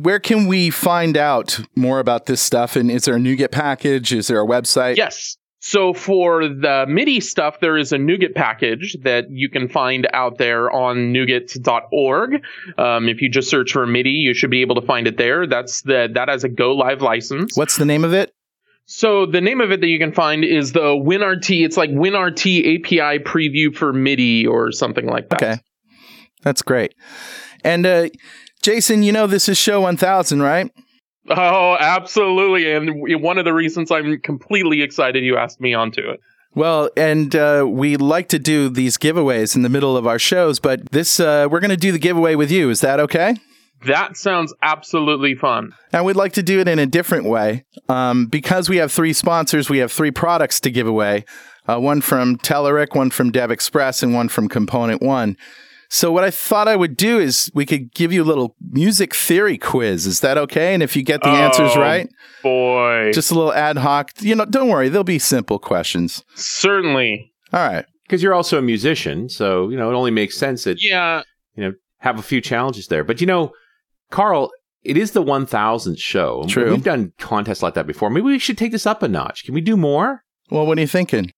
[0.00, 2.76] where can we find out more about this stuff?
[2.76, 4.12] And is there a NuGet package?
[4.12, 4.96] Is there a website?
[4.96, 5.36] Yes.
[5.60, 10.38] So for the MIDI stuff, there is a NuGet package that you can find out
[10.38, 12.42] there on NuGet.org.
[12.78, 15.46] Um, if you just search for MIDI, you should be able to find it there.
[15.46, 17.56] That's the that has a Go Live license.
[17.56, 18.32] What's the name of it?
[18.86, 21.64] So the name of it that you can find is the WinRT.
[21.64, 25.42] It's like WinRT API preview for MIDI or something like that.
[25.42, 25.60] Okay,
[26.42, 26.94] that's great.
[27.64, 28.08] And uh,
[28.62, 30.70] Jason, you know this is show 1000, right?
[31.28, 32.72] Oh, absolutely.
[32.72, 36.20] And one of the reasons I'm completely excited you asked me onto it.
[36.54, 40.58] Well, and uh, we like to do these giveaways in the middle of our shows,
[40.58, 42.70] but this uh, we're going to do the giveaway with you.
[42.70, 43.36] Is that okay?
[43.84, 45.72] That sounds absolutely fun.
[45.92, 47.64] And we'd like to do it in a different way.
[47.88, 51.24] Um, because we have three sponsors, we have three products to give away
[51.68, 55.36] uh, one from Telerik, one from DevExpress, and one from ComponentOne.
[55.88, 59.14] So, what I thought I would do is we could give you a little music
[59.14, 60.06] theory quiz.
[60.06, 60.74] Is that okay?
[60.74, 62.08] And if you get the oh, answers right,
[62.42, 64.10] boy, just a little ad hoc.
[64.20, 66.24] You know, don't worry, they'll be simple questions.
[66.34, 67.32] Certainly.
[67.52, 67.84] All right.
[68.02, 71.22] Because you're also a musician, so you know it only makes sense that yeah,
[71.54, 73.04] you know, have a few challenges there.
[73.04, 73.52] But you know,
[74.10, 74.50] Carl,
[74.82, 76.44] it is the 1000th show.
[76.48, 76.70] True.
[76.70, 78.10] We've done contests like that before.
[78.10, 79.44] Maybe we should take this up a notch.
[79.44, 80.22] Can we do more?
[80.50, 81.32] Well, what are you thinking?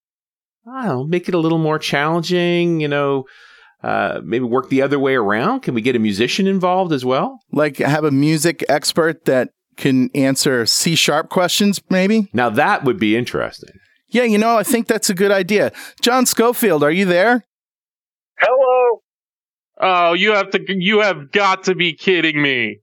[0.71, 3.25] I don't know, make it a little more challenging, you know,
[3.83, 5.61] uh, maybe work the other way around.
[5.61, 7.39] Can we get a musician involved as well?
[7.53, 12.29] Like have a music expert that can answer C sharp questions, maybe?
[12.33, 13.71] Now that would be interesting.
[14.09, 15.73] Yeah, you know, I think that's a good idea.
[16.03, 17.45] John Scofield, are you there?
[18.39, 19.03] Hello.
[19.81, 22.81] Oh, you have to, you have got to be kidding me.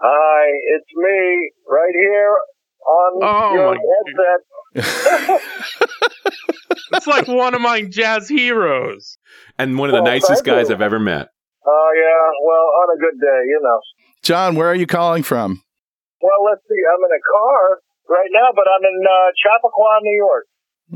[0.00, 2.36] Hi, it's me right here
[2.86, 4.40] on oh your headset.
[6.92, 9.18] it's like one of my jazz heroes.
[9.58, 10.74] And one of the well, nicest guys you.
[10.74, 11.28] I've ever met.
[11.66, 12.30] Oh, uh, yeah.
[12.44, 13.80] Well, on a good day, you know.
[14.22, 15.62] John, where are you calling from?
[16.20, 16.80] Well, let's see.
[16.92, 20.46] I'm in a car right now, but I'm in uh, Chappaqua, New York.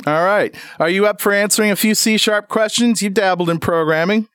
[0.06, 0.54] All right.
[0.78, 3.02] Are you up for answering a few C sharp questions?
[3.02, 4.28] You dabbled in programming.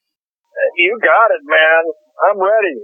[0.78, 1.94] You got it, man.
[2.30, 2.82] I'm ready.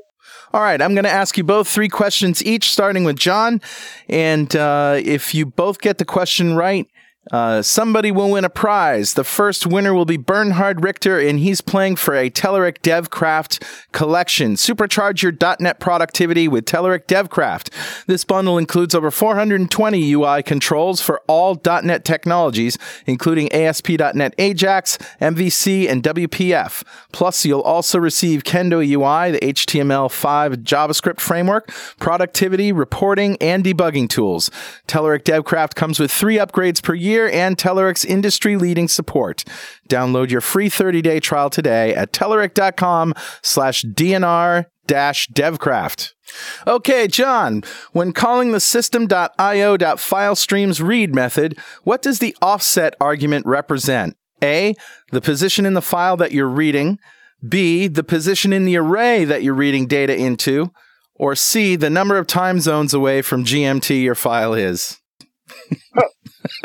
[0.54, 3.62] All right, I'm going to ask you both three questions each, starting with John.
[4.10, 6.88] And uh, if you both get the question right,
[7.32, 9.13] Uh, somebody will win a prize.
[9.13, 14.56] The first winner will be Bernhard Richter, and he's playing for a Telerik DevCraft collection.
[14.56, 18.06] Supercharge your .NET productivity with Telerik DevCraft.
[18.06, 25.88] This bundle includes over 420 UI controls for all .NET technologies, including ASP.NET Ajax, MVC,
[25.88, 26.84] and WPF.
[27.12, 34.50] Plus, you'll also receive Kendo UI, the HTML5 JavaScript framework, productivity, reporting, and debugging tools.
[34.88, 39.43] Telerik DevCraft comes with three upgrades per year and Telerik's industry leading support.
[39.89, 46.13] Download your free 30 day trial today at telerik.com slash DNR dash devcraft.
[46.67, 54.17] Okay, John, when calling the system.io.filestreams read method, what does the offset argument represent?
[54.43, 54.75] A,
[55.12, 56.97] the position in the file that you're reading,
[57.47, 60.71] B, the position in the array that you're reading data into,
[61.15, 64.97] or C, the number of time zones away from GMT your file is.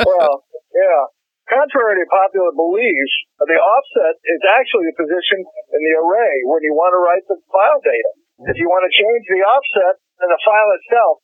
[0.05, 1.03] well, yeah.
[1.45, 6.73] Contrary to popular belief, the offset is actually the position in the array when you
[6.73, 8.13] want to write the file data.
[8.49, 11.21] If you want to change the offset in the file itself,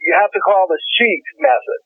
[0.00, 1.80] you have to call the seek method.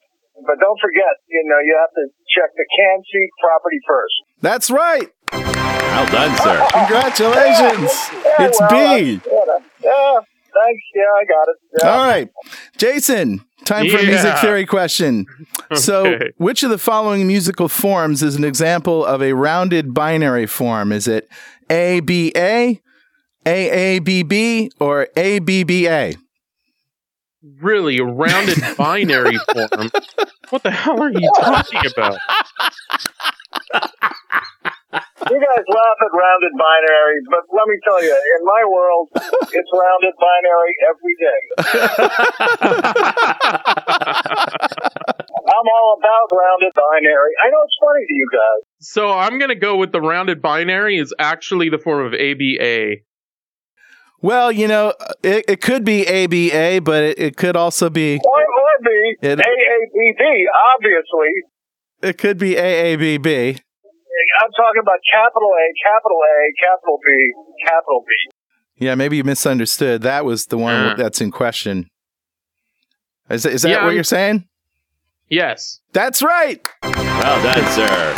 [0.46, 4.16] But don't forget, you know, you have to check the can seek property first.
[4.40, 5.10] That's right.
[5.32, 6.56] Well done, sir.
[6.70, 7.90] Congratulations.
[8.12, 9.20] Yeah, it's well, B.
[9.26, 10.20] uh, Yeah,
[10.64, 10.82] thanks.
[10.94, 11.56] Yeah, I got it.
[11.78, 11.90] Yeah.
[11.90, 12.30] All right.
[12.76, 15.26] Jason, time for a music theory question.
[15.74, 20.92] So, which of the following musical forms is an example of a rounded binary form?
[20.92, 21.28] Is it
[21.70, 22.80] ABA,
[23.44, 26.18] AABB, or ABBA?
[27.60, 29.90] Really, a rounded binary form.
[30.50, 32.18] What the hell are you talking about?
[34.92, 39.08] You guys laugh at rounded binaries, but let me tell you, in my world,
[39.52, 41.40] it's rounded binary every day.
[45.48, 47.32] I'm all about rounded binary.
[47.44, 48.62] I know it's funny to you guys.
[48.80, 52.96] So I'm gonna go with the rounded binary is actually the form of ABA.
[54.22, 58.40] Well, you know, it, it could be ABA, but it, it could also be Or,
[58.40, 60.44] or B, It- AABB,
[60.74, 61.42] obviously.
[62.02, 63.60] it could be AABB.
[64.40, 67.10] I'm talking about capital A, capital A, capital B,
[67.66, 68.84] capital B.
[68.84, 70.02] Yeah, maybe you misunderstood.
[70.02, 70.94] That was the one Uh.
[70.96, 71.88] that's in question.
[73.30, 74.44] Is, is that Yeah, what I'm- you're saying?
[75.28, 75.80] Yes.
[75.92, 76.66] That's right.
[76.82, 78.14] Well done, sir.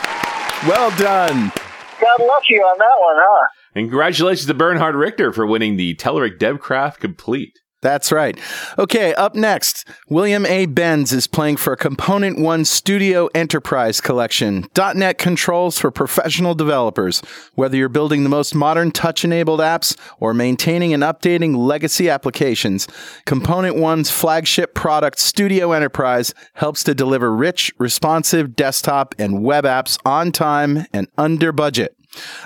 [0.68, 1.52] Well done.
[2.00, 3.46] Got lucky on that one, huh?
[3.74, 7.58] And congratulations to Bernhard Richter for winning the Telerik DevCraft Complete.
[7.80, 8.36] That's right.
[8.76, 10.66] Okay, up next, William A.
[10.66, 14.66] Benz is playing for ComponentOne Studio Enterprise Collection.
[14.76, 17.20] .NET controls for professional developers.
[17.54, 22.88] Whether you're building the most modern touch-enabled apps or maintaining and updating legacy applications,
[23.26, 30.32] ComponentOne's flagship product, Studio Enterprise, helps to deliver rich, responsive desktop and web apps on
[30.32, 31.97] time and under budget.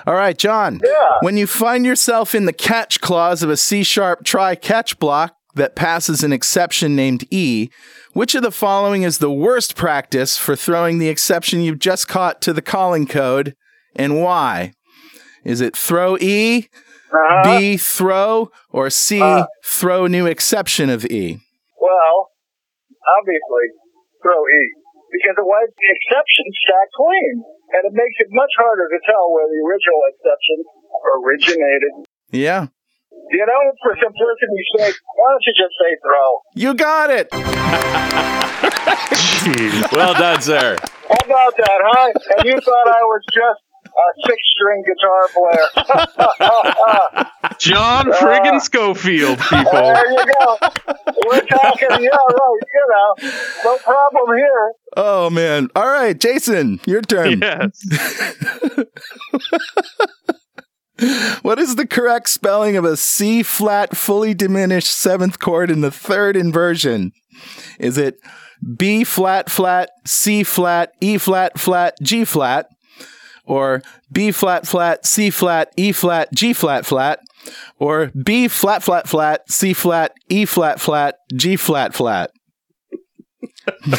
[0.07, 0.81] All right, John.
[0.85, 0.91] Yeah.
[1.21, 5.35] When you find yourself in the catch clause of a C sharp try catch block
[5.55, 7.69] that passes an exception named E,
[8.13, 12.41] which of the following is the worst practice for throwing the exception you've just caught
[12.43, 13.55] to the calling code
[13.95, 14.73] and why?
[15.45, 16.69] Is it throw E,
[17.13, 17.59] Uh-huh.
[17.61, 19.45] B throw, or C Uh.
[19.65, 21.39] throw new exception of E?
[21.79, 22.31] Well,
[23.19, 23.67] obviously,
[24.23, 24.71] throw E.
[25.13, 27.35] Because it wipes the exception stack clean.
[27.77, 30.59] And it makes it much harder to tell where the original exception
[31.21, 31.93] originated.
[32.33, 32.73] Yeah,
[33.31, 36.29] You know, for simplicity's sake, why don't you just say throw?
[36.57, 37.29] you got it.
[39.93, 40.77] Well done, sir.
[40.81, 42.13] How about that, huh?
[42.39, 43.61] And you thought I was just
[43.93, 47.27] a six string guitar player.
[47.59, 49.73] John uh, friggin' Scofield, people.
[49.73, 50.59] there you go.
[51.27, 53.15] We're talking, yeah, right, you know,
[53.65, 54.73] no problem here.
[54.97, 55.69] Oh man!
[55.75, 57.41] All right, Jason, your turn.
[57.41, 57.81] Yes.
[61.43, 65.91] What is the correct spelling of a C flat fully diminished seventh chord in the
[65.91, 67.11] third inversion?
[67.81, 68.19] Is it
[68.77, 72.69] B flat flat, C flat, E flat flat, G flat?
[73.45, 77.21] Or B flat flat, C flat, E flat, G flat flat?
[77.79, 82.31] Or B flat flat flat, C flat, E flat flat, G flat flat?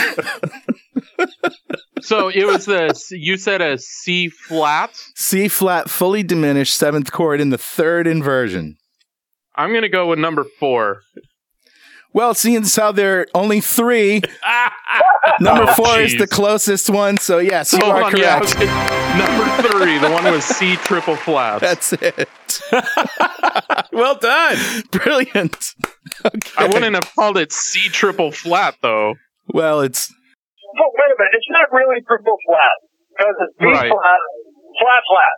[2.04, 4.92] So it was the you said a C flat.
[5.16, 8.76] C flat fully diminished seventh chord in the third inversion.
[9.56, 11.02] I'm gonna go with number four.
[12.14, 14.22] Well, seeing as how there are only three,
[15.39, 17.18] number Oh, four is the closest one.
[17.18, 18.41] So yes, you Hold are on, correct.
[18.41, 21.61] was gonna- number three, the one with C triple flats.
[21.61, 22.30] That's it.
[23.91, 24.57] Well done.
[24.91, 25.76] Brilliant.
[26.26, 26.51] Okay.
[26.57, 29.14] I wouldn't have called it C triple flat though.
[29.53, 32.78] Well, it's but wait a minute, it's not really triple flat
[33.16, 33.91] because it's B Right.
[33.91, 34.20] flat,
[34.80, 35.36] flat, flat.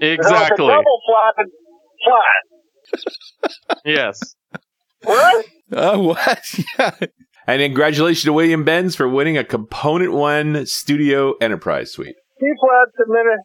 [0.00, 0.66] So it's Exactly.
[0.66, 1.50] double flat and
[2.06, 3.80] flat.
[3.84, 4.34] Yes.
[5.04, 5.46] What?
[5.72, 6.58] Oh, what?
[6.78, 6.94] yeah.
[7.46, 12.14] And congratulations to William Benz for winning a ComponentOne Studio Enterprise Suite.
[12.40, 13.40] B flat's a minute.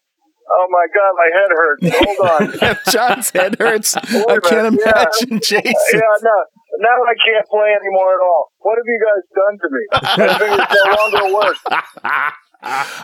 [0.47, 1.81] Oh my god, my head hurts.
[2.05, 2.77] Hold on.
[2.91, 3.95] John's head hurts.
[3.97, 5.05] I can't minute, yeah.
[5.21, 5.73] imagine Jason.
[5.93, 6.45] yeah, no.
[6.77, 8.51] Now I can't play anymore at all.
[8.59, 9.81] What have you guys done to me?
[10.17, 11.57] My fingers no longer work.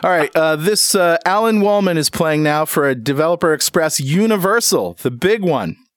[0.04, 4.94] All right, uh, this uh, Alan Wallman is playing now for a Developer Express Universal,
[5.02, 5.76] the big one.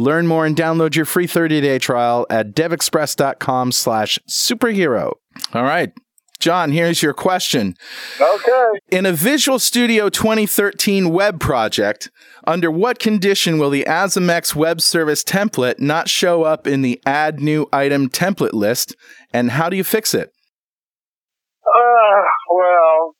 [0.00, 5.12] Learn more and download your free 30-day trial at devexpress.com slash superhero.
[5.52, 5.92] All right.
[6.38, 7.74] John, here's your question.
[8.18, 8.78] Okay.
[8.90, 12.10] In a Visual Studio 2013 web project,
[12.46, 17.40] under what condition will the ASMX web service template not show up in the add
[17.40, 18.96] new item template list,
[19.34, 20.32] and how do you fix it?
[21.62, 23.16] Uh, well,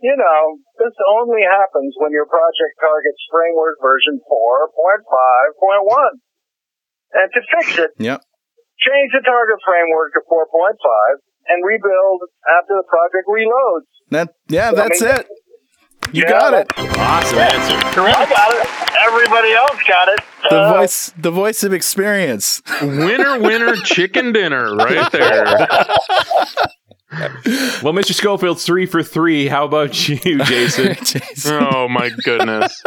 [0.00, 6.22] you know, this only happens when your project targets framework version 4.5.1.
[7.12, 8.20] And to fix it, Yep.
[8.78, 11.18] change the target framework to 4.5
[11.48, 13.88] and rebuild after the project reloads.
[14.10, 15.26] That yeah, that's mean- it.
[16.12, 16.66] You Yeah, got it.
[16.78, 18.00] Awesome answer.
[18.00, 18.66] I got it.
[19.06, 20.20] Everybody else got it.
[20.48, 22.62] The Uh, voice the voice of experience.
[22.80, 25.44] Winner, winner, chicken dinner, right there.
[27.82, 28.12] Well, Mr.
[28.12, 29.46] Scofield's three for three.
[29.46, 30.96] How about you, Jason?
[30.96, 31.66] Jason.
[31.72, 32.82] Oh my goodness.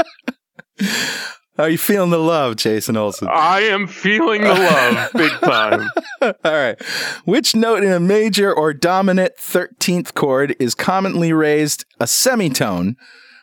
[0.82, 3.30] How are you feeling the love, Jason Olson?
[3.32, 5.88] I am feeling the love big time.
[6.22, 6.82] All right.
[7.24, 12.96] Which note in a major or dominant 13th chord is commonly raised a semitone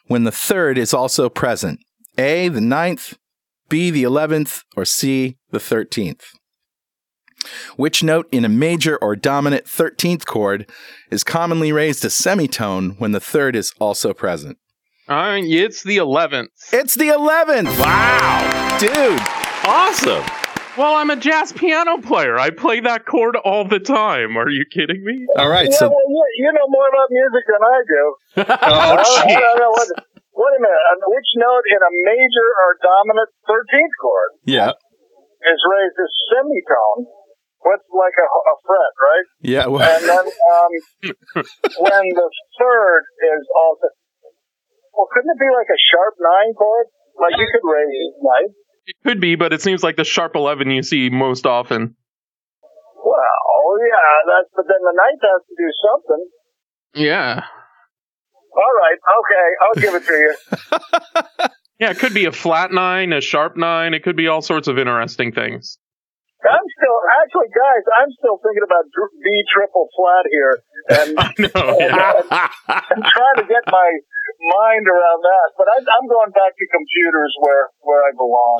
[0.06, 1.80] when the third is also present?
[2.18, 3.16] A, the ninth,
[3.70, 6.24] B, the 11th, or C, the 13th?
[7.76, 10.70] Which note in a major or dominant 13th chord
[11.10, 14.58] is commonly raised a semitone when the third is also present?
[15.08, 16.48] Uh, it's the 11th.
[16.72, 17.78] It's the 11th!
[17.78, 18.76] wow!
[18.78, 19.20] Dude!
[19.64, 20.24] Awesome.
[20.76, 22.38] Well, I'm a jazz piano player.
[22.38, 24.38] I play that chord all the time.
[24.38, 25.26] Are you kidding me?
[25.36, 28.04] All right, yeah, so well, you, you know more about music than I do.
[28.62, 29.40] Oh, I, I jeez.
[29.40, 29.88] don't know what,
[30.38, 30.84] wait a minute.
[30.92, 34.70] Uh, Which note in a major or dominant 13th chord yeah.
[34.70, 37.17] is raised a semitone?
[37.60, 39.26] What's like a, a fret, right?
[39.42, 40.72] Yeah, well, And then um,
[41.82, 42.28] when the
[42.58, 43.86] third is also,
[44.94, 46.86] well, couldn't it be like a sharp nine chord?
[47.18, 48.54] Like you could raise ninth.
[48.86, 51.96] It could be, but it seems like the sharp 11 you see most often.
[53.04, 56.24] Well, yeah, that's but then the ninth has to do something.
[56.94, 57.42] Yeah.
[58.56, 61.48] All right, okay, I'll give it to you.
[61.78, 63.94] Yeah, it could be a flat nine, a sharp nine.
[63.94, 65.78] It could be all sorts of interesting things.
[66.38, 67.82] I'm still actually, guys.
[67.98, 70.54] I'm still thinking about dr- B triple flat here,
[70.86, 71.76] and I know.
[71.82, 72.14] Yeah.
[72.70, 73.90] I'm trying to get my
[74.54, 75.48] mind around that.
[75.58, 78.58] But I, I'm going back to computers where where I belong.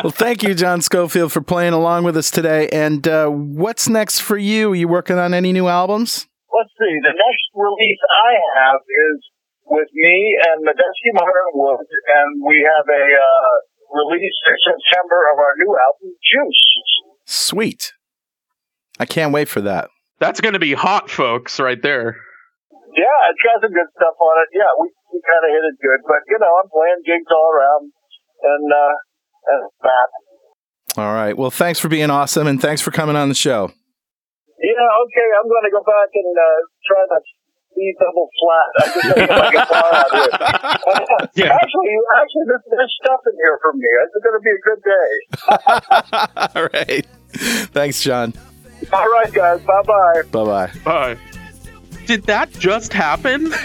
[0.04, 2.68] well, thank you, John Scofield, for playing along with us today.
[2.72, 4.72] And uh, what's next for you?
[4.72, 6.26] Are you working on any new albums?
[6.48, 6.94] Let's see.
[7.04, 8.32] The next release I
[8.64, 9.20] have is
[9.68, 15.38] with me and Medeski Martin Wood, and we have a uh, release in September of
[15.38, 16.64] our new album, Juice.
[17.24, 17.92] Sweet.
[18.98, 19.90] I can't wait for that.
[20.18, 22.16] That's going to be hot, folks, right there.
[22.96, 24.48] Yeah, it's got some good stuff on it.
[24.56, 27.48] Yeah, we, we kind of hit it good, but you know, I'm playing gigs all
[27.54, 27.92] around,
[28.42, 28.94] and uh,
[29.46, 30.08] that's that.
[30.98, 31.36] All right.
[31.36, 33.70] Well, thanks for being awesome, and thanks for coming on the show.
[34.58, 37.22] Yeah, okay, I'm going to go back and uh, try that
[37.78, 38.68] B double flat.
[38.74, 40.28] I just gotta get my guitar out here.
[41.34, 41.54] Yeah.
[41.54, 43.86] Actually, actually, there's, there's stuff in here for me.
[44.02, 45.10] It's going to be a good day.
[46.56, 47.06] All right.
[47.72, 48.32] Thanks, John.
[48.92, 49.60] All right, guys.
[49.60, 50.22] Bye bye.
[50.32, 50.70] Bye bye.
[50.84, 51.16] Bye.
[52.06, 53.52] Did that just happen?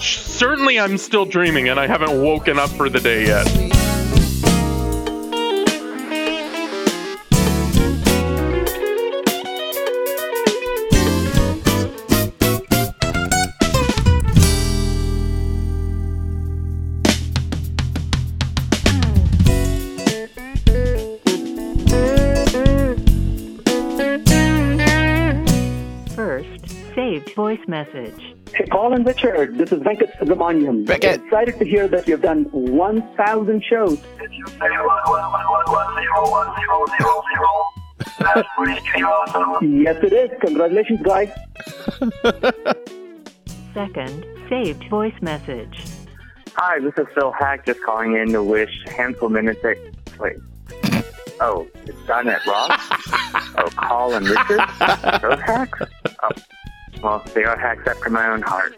[0.00, 3.46] Certainly, I'm still dreaming and I haven't woken up for the day yet.
[27.80, 28.36] Message.
[28.54, 30.84] Hey, Paul and Richard, this is Venkat Subramaniam.
[30.84, 31.24] Venkat.
[31.24, 33.98] Excited to hear that you've done 1,000 shows.
[39.62, 40.30] yes, it is.
[40.42, 41.30] Congratulations, guys.
[43.72, 45.82] Second saved voice message.
[46.56, 49.78] Hi, this is Phil Haack just calling in to wish Hanselminutes at.
[50.20, 50.36] Wait.
[51.40, 52.78] Oh, it's .NET Rock?
[53.56, 54.60] oh, Carl and Richard?
[55.22, 55.80] Those hacks?
[56.22, 56.28] Oh,
[57.02, 58.76] well, they are hacks after my own heart.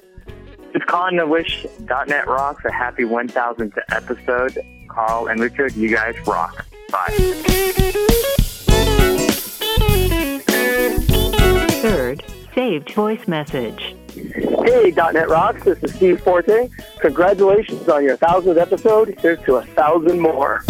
[0.72, 4.58] Just calling to wish .NET Rocks a happy 1000th episode.
[4.88, 6.66] Carl and Richard, you guys rock.
[6.90, 7.08] Bye.
[11.82, 12.22] Third
[12.54, 13.96] saved voice message.
[14.12, 16.68] Hey, .NET Rocks, this is Steve Forte.
[17.00, 19.14] Congratulations on your 1,000th episode.
[19.20, 20.62] Here's to a 1,000 more.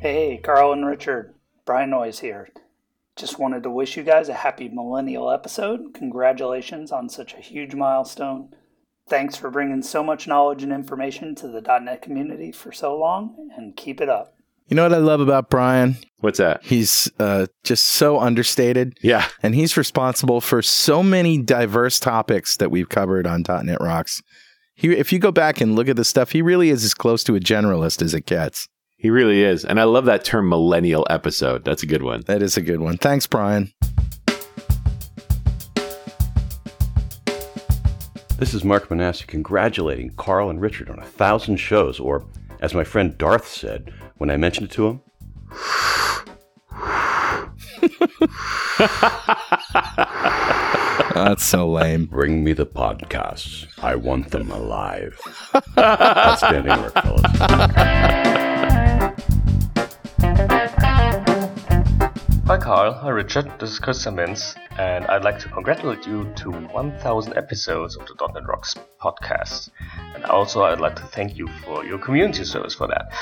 [0.00, 1.34] Hey, Carl and Richard.
[1.66, 2.50] Brian Noyes here.
[3.16, 5.92] Just wanted to wish you guys a happy millennial episode.
[5.92, 8.50] Congratulations on such a huge milestone.
[9.08, 13.50] Thanks for bringing so much knowledge and information to the .NET community for so long,
[13.56, 14.36] and keep it up.
[14.68, 15.96] You know what I love about Brian?
[16.20, 16.62] What's that?
[16.62, 18.96] He's uh, just so understated.
[19.02, 19.26] Yeah.
[19.42, 24.22] And he's responsible for so many diverse topics that we've covered on .NET Rocks.
[24.76, 27.24] He, if you go back and look at the stuff, he really is as close
[27.24, 28.68] to a generalist as it gets.
[29.00, 29.64] He really is.
[29.64, 31.64] And I love that term millennial episode.
[31.64, 32.22] That's a good one.
[32.22, 32.98] That is a good one.
[32.98, 33.72] Thanks, Brian.
[38.38, 42.24] This is Mark Minasi congratulating Carl and Richard on a thousand shows, or
[42.60, 45.00] as my friend Darth said when I mentioned it to him,
[51.14, 52.06] That's so lame.
[52.06, 53.66] Bring me the podcasts.
[53.82, 55.20] I want them alive.
[55.78, 58.47] Outstanding work, fellas.
[62.48, 66.50] Hi Carl, hi Richard, this is Chris Mintz, and I'd like to congratulate you to
[66.50, 69.68] 1000 episodes of the .NET Rocks podcast.
[70.14, 73.12] And also I'd like to thank you for your community service for that.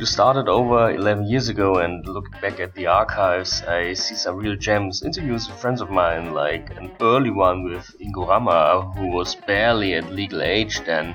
[0.00, 4.36] You started over 11 years ago and looking back at the archives, I see some
[4.36, 9.08] real gems, interviews with friends of mine, like an early one with Ingo Rammer, who
[9.08, 11.14] was barely at legal age then,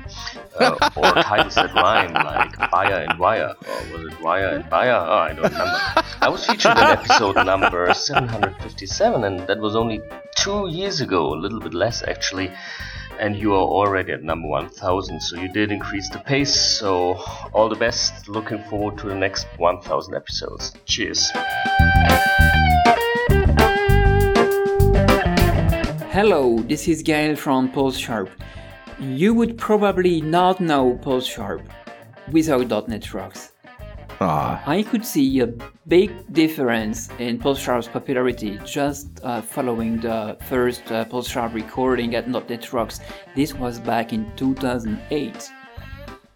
[0.60, 5.08] uh, or titles that rhyme, like Baier and Weyer, or was it Weyer and Baier?
[5.08, 6.04] Oh, I don't remember.
[6.22, 10.02] I was featured in episode number 757, and that was only
[10.36, 12.52] two years ago, a little bit less actually.
[13.20, 16.54] And you are already at number 1000, so you did increase the pace.
[16.54, 17.16] So,
[17.54, 18.28] all the best.
[18.28, 20.74] Looking forward to the next 1000 episodes.
[20.86, 21.32] Cheers.
[26.12, 28.30] Hello, this is Gael from PostSharp.
[29.00, 31.64] You would probably not know PostSharp
[32.32, 33.54] without .NET Rocks.
[34.20, 34.64] Ah.
[34.66, 35.48] I could see a
[35.88, 42.74] big difference in PostSharp's popularity just uh, following the first uh, PostSharp recording at .NET
[42.74, 43.00] Rocks.
[43.36, 45.52] This was back in 2008.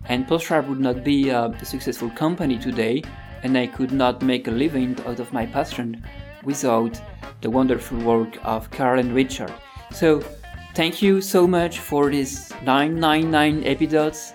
[0.06, 3.02] And PostSharp would not be a successful company today,
[3.42, 6.04] and I could not make a living out of my passion
[6.44, 7.02] without
[7.42, 9.54] the wonderful work of Carl and Richard.
[9.92, 10.22] So,
[10.76, 14.34] thank you so much for these 999 episodes.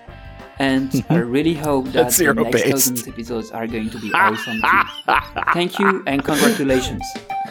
[0.59, 2.89] And I really hope that the next based.
[2.89, 5.43] thousand episodes are going to be awesome too.
[5.53, 7.03] Thank you and congratulations.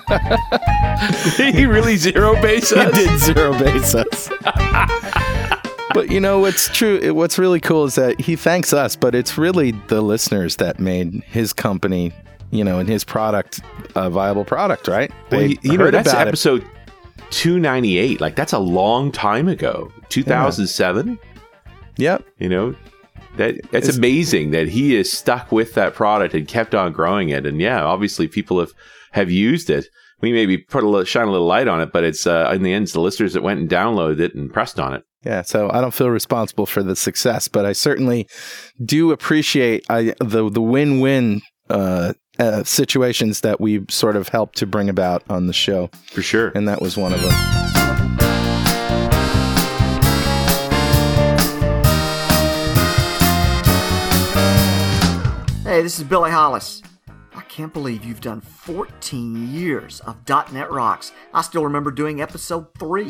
[1.37, 4.29] he really zero base He did zero base us.
[5.93, 7.13] but you know what's true?
[7.13, 11.23] What's really cool is that he thanks us, but it's really the listeners that made
[11.25, 12.11] his company,
[12.51, 13.61] you know, and his product
[13.95, 15.11] a viable product, right?
[15.31, 16.29] Well, They you, you know, heard that's about it.
[16.29, 16.63] episode
[17.31, 18.21] 298.
[18.21, 19.91] Like, that's a long time ago.
[20.09, 21.17] 2007?
[21.97, 22.23] Yep.
[22.39, 22.75] You know,
[23.37, 27.29] that that's It's- amazing that he is stuck with that product and kept on growing
[27.29, 27.45] it.
[27.45, 28.71] And yeah, obviously people have,
[29.11, 29.87] have used it.
[30.21, 32.63] We maybe put a little, shine a little light on it, but it's uh, in
[32.63, 35.03] the end, it's the listeners that went and downloaded it and pressed on it.
[35.25, 38.27] Yeah, so I don't feel responsible for the success, but I certainly
[38.83, 44.57] do appreciate I, the the win win uh, uh, situations that we sort of helped
[44.59, 45.89] to bring about on the show.
[46.11, 47.84] For sure, and that was one of them.
[55.75, 56.81] Hey, this is Billy Hollis.
[57.35, 61.11] I can't believe you've done 14 years of .NET Rocks.
[61.33, 63.09] I still remember doing episode 3.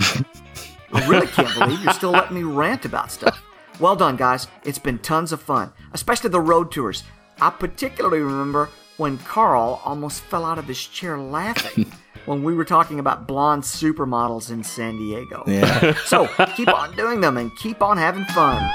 [0.92, 3.40] I really can't believe you're still letting me rant about stuff.
[3.80, 4.48] Well done, guys.
[4.64, 7.04] It's been tons of fun, especially the road tours.
[7.40, 11.92] I particularly remember when Carl almost fell out of his chair laughing.
[12.26, 15.44] when we were talking about blonde supermodels in San Diego.
[15.46, 15.94] Yeah.
[16.06, 18.68] so keep on doing them and keep on having fun.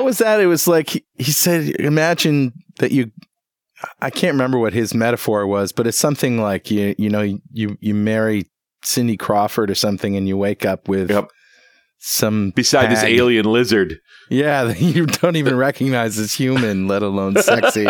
[0.00, 0.40] What was that?
[0.40, 3.10] It was like he, he said, imagine that you.
[4.00, 7.76] I can't remember what his metaphor was, but it's something like you you know you
[7.80, 8.46] you marry
[8.82, 11.28] Cindy Crawford or something, and you wake up with yep.
[11.98, 13.98] some Beside this alien lizard.
[14.30, 17.86] Yeah, you don't even recognize as human, let alone sexy.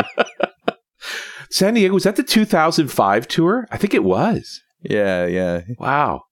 [1.53, 3.69] San Diego, was that the 2005 tour?
[3.71, 4.61] I think it was.
[4.83, 5.61] Yeah, yeah.
[5.79, 6.23] Wow.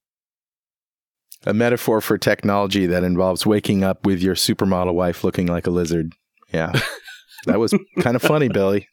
[1.48, 5.70] A metaphor for technology that involves waking up with your supermodel wife looking like a
[5.70, 6.12] lizard.
[6.52, 6.78] Yeah.
[7.46, 8.86] that was kind of funny, Billy.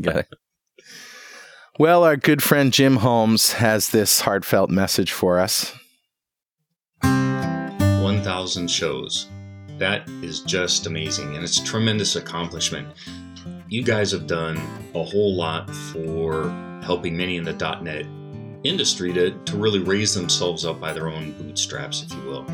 [0.00, 0.28] Got it.
[1.80, 5.74] Well, our good friend Jim Holmes has this heartfelt message for us.
[7.02, 9.26] 1,000 shows.
[9.78, 12.86] That is just amazing, and it's a tremendous accomplishment.
[13.68, 14.58] You guys have done
[14.94, 16.50] a whole lot for
[16.84, 18.06] helping many in the .NET
[18.64, 22.46] industry to, to really raise themselves up by their own bootstraps, if you will.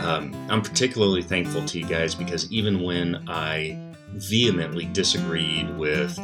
[0.00, 3.78] Um, I'm particularly thankful to you guys because even when I
[4.10, 6.16] vehemently disagreed with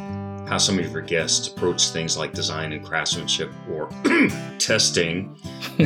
[0.47, 3.89] how some of your guests approach things like design and craftsmanship or
[4.59, 5.35] testing,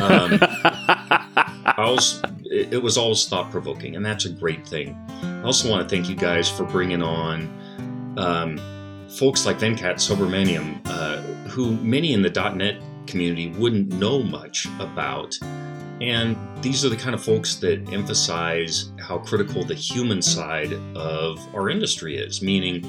[0.02, 4.96] um, I always, it, it was always thought provoking, and that's a great thing.
[5.22, 8.58] I also want to thank you guys for bringing on um,
[9.08, 11.18] folks like Venkat Subramaniam, uh,
[11.48, 15.36] who many in the .NET community wouldn't know much about.
[16.00, 21.40] And these are the kind of folks that emphasize how critical the human side of
[21.54, 22.84] our industry is, meaning,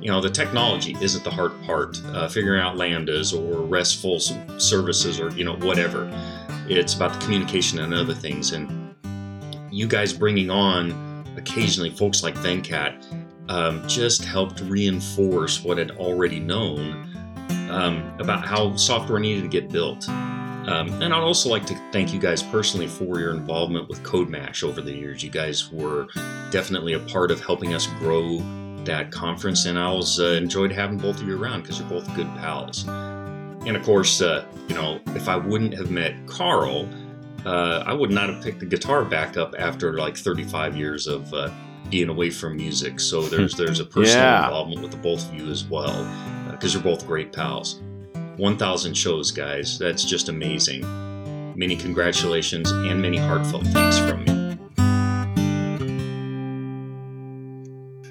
[0.00, 4.20] you know, the technology isn't the hard part, uh, figuring out lambdas or RESTful
[4.60, 6.08] services or, you know, whatever.
[6.68, 8.52] It's about the communication and other things.
[8.52, 8.94] And
[9.72, 13.04] you guys bringing on occasionally folks like Venkat
[13.48, 17.11] um, just helped reinforce what had already known
[17.72, 20.08] um, about how software needed to get built.
[20.08, 24.62] Um, and I'd also like to thank you guys personally for your involvement with CodeMash
[24.62, 25.22] over the years.
[25.22, 26.06] You guys were
[26.52, 28.38] definitely a part of helping us grow
[28.84, 32.06] that conference, and I always uh, enjoyed having both of you around because you're both
[32.14, 32.86] good pals.
[32.86, 36.88] And of course, uh, you know, if I wouldn't have met Carl,
[37.44, 41.32] uh, I would not have picked the guitar back up after like 35 years of
[41.34, 41.50] uh,
[41.90, 43.00] being away from music.
[43.00, 44.44] So there's there's a personal Yeah.
[44.46, 47.80] involvement with the both of you as well, uh, because you're both great pals.
[48.38, 49.78] 1,000 shows, guys.
[49.78, 50.80] That's just amazing.
[51.54, 54.32] Many congratulations and many heartfelt thanks from me.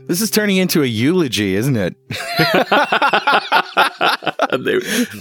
[0.07, 1.95] This is turning into a eulogy, isn't it?
[4.51, 4.73] and, they,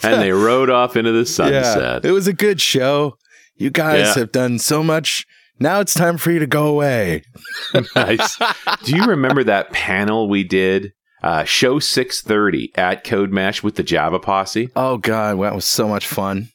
[0.03, 2.05] and they rode off into the sunset.
[2.05, 3.16] it was a good show.
[3.57, 4.14] You guys Yeah.
[4.20, 5.24] have done so much.
[5.61, 7.22] Now it's time for you to go away.
[7.94, 8.38] nice.
[8.84, 10.92] Do you remember that panel we did?
[11.22, 14.70] Uh, show 630 at Code CodeMash with the Java posse.
[14.74, 16.48] Oh god, that was so much fun.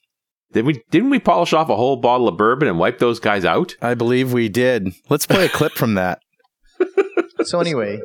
[0.53, 3.45] Did we didn't we polish off a whole bottle of bourbon and wipe those guys
[3.45, 3.75] out?
[3.79, 4.89] I believe we did.
[5.07, 6.19] Let's play a clip from that.
[7.43, 7.99] so anyway,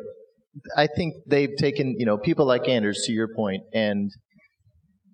[0.77, 4.11] I think they've taken you know people like Anders to your point and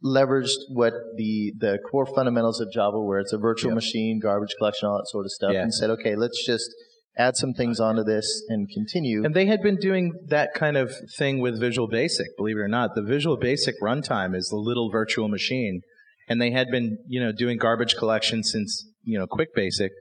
[0.07, 4.89] leveraged what the the core fundamentals of Java, where it's a virtual machine, garbage collection,
[4.89, 5.63] all that sort of stuff, Yeah.
[5.63, 6.71] and said, okay, let's just
[7.19, 9.25] add some things onto this and continue.
[9.25, 12.69] And they had been doing that kind of thing with Visual Basic, believe it or
[12.69, 12.95] not.
[12.95, 15.81] The Visual Basic runtime is the little virtual machine.
[16.29, 19.93] And they had been, you know, doing garbage collection since, you know, Quick Basic.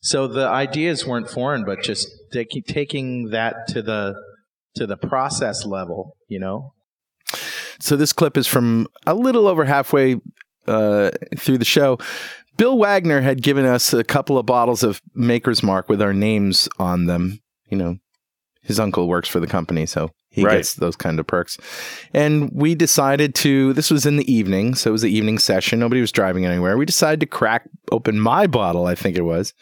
[0.00, 4.14] So the ideas weren't foreign, but just taking that to the
[4.76, 6.72] to the process level, you know.
[7.80, 10.16] So this clip is from a little over halfway
[10.66, 11.98] uh, through the show.
[12.56, 16.68] Bill Wagner had given us a couple of bottles of Maker's Mark with our names
[16.78, 17.40] on them.
[17.68, 17.96] You know,
[18.62, 20.56] his uncle works for the company, so he Right.
[20.58, 21.58] gets those kind of perks.
[22.14, 23.72] And we decided to.
[23.74, 25.78] This was in the evening, so it was the evening session.
[25.78, 26.76] Nobody was driving anywhere.
[26.78, 28.86] We decided to crack open my bottle.
[28.86, 29.52] I think it was.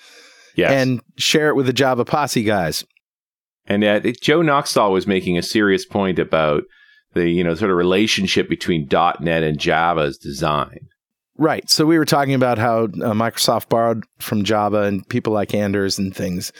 [0.56, 0.70] Yes.
[0.70, 2.84] And share it with the Java Posse guys.
[3.66, 6.62] And uh, Joe Nuxoll was making a serious point about
[7.14, 10.88] the you know sort of relationship between .NET and Java's design.
[11.36, 11.68] Right.
[11.68, 15.98] So we were talking about how uh, Microsoft borrowed from Java and people like Anders
[15.98, 16.52] and things.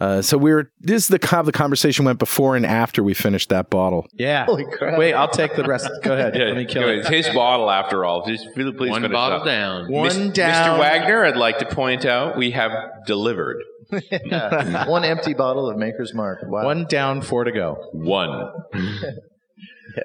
[0.00, 0.70] Uh, so we were.
[0.80, 4.06] This is the how the conversation went before and after we finished that bottle.
[4.12, 4.44] Yeah.
[4.44, 4.98] Holy crap.
[4.98, 5.88] Wait, I'll take the rest.
[6.04, 6.36] Go ahead.
[6.36, 6.98] Yeah, Let me kill go it.
[6.98, 8.24] It's his bottle after all.
[8.26, 9.46] Just really please One finish bottle up.
[9.46, 9.90] down.
[9.90, 10.76] One Mis- down.
[10.76, 10.78] Mr.
[10.78, 12.70] Wagner, I'd like to point out we have
[13.06, 13.56] delivered
[14.10, 14.86] Yeah.
[14.88, 16.40] One empty bottle of Maker's Mark.
[16.46, 16.64] Wow.
[16.64, 17.78] One down, four to go.
[17.92, 18.52] one.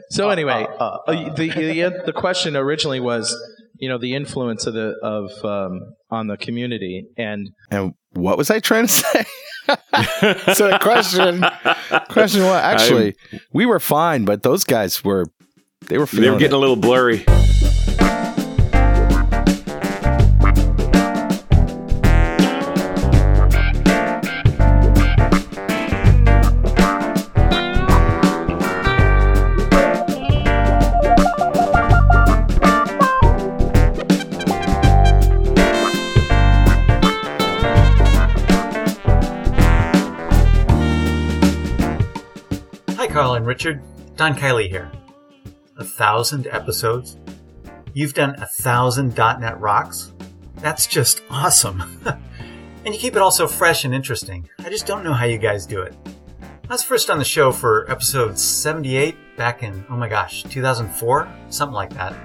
[0.10, 3.36] So anyway, uh, the the the question originally was,
[3.76, 8.50] you know, the influence of the of um, on the community, and And what was
[8.50, 9.26] I trying to say?
[10.54, 11.46] so the question,
[12.10, 12.64] question what?
[12.64, 13.16] Actually,
[13.52, 15.26] we were fine, but those guys were.
[15.88, 16.06] They were.
[16.06, 16.58] They were getting it.
[16.58, 17.26] a little blurry.
[43.46, 43.82] Richard.
[44.16, 44.92] Don Kiely here.
[45.78, 47.18] A thousand episodes?
[47.94, 50.14] You've done a thousand .NET Rocks?
[50.58, 51.84] That's just awesome.
[52.86, 54.50] and you keep it all so fresh and interesting.
[54.60, 55.96] I just don't know how you guys do it.
[56.70, 61.28] I was first on the show for episode 78 back in, oh my gosh, 2004?
[61.50, 62.16] Something like that.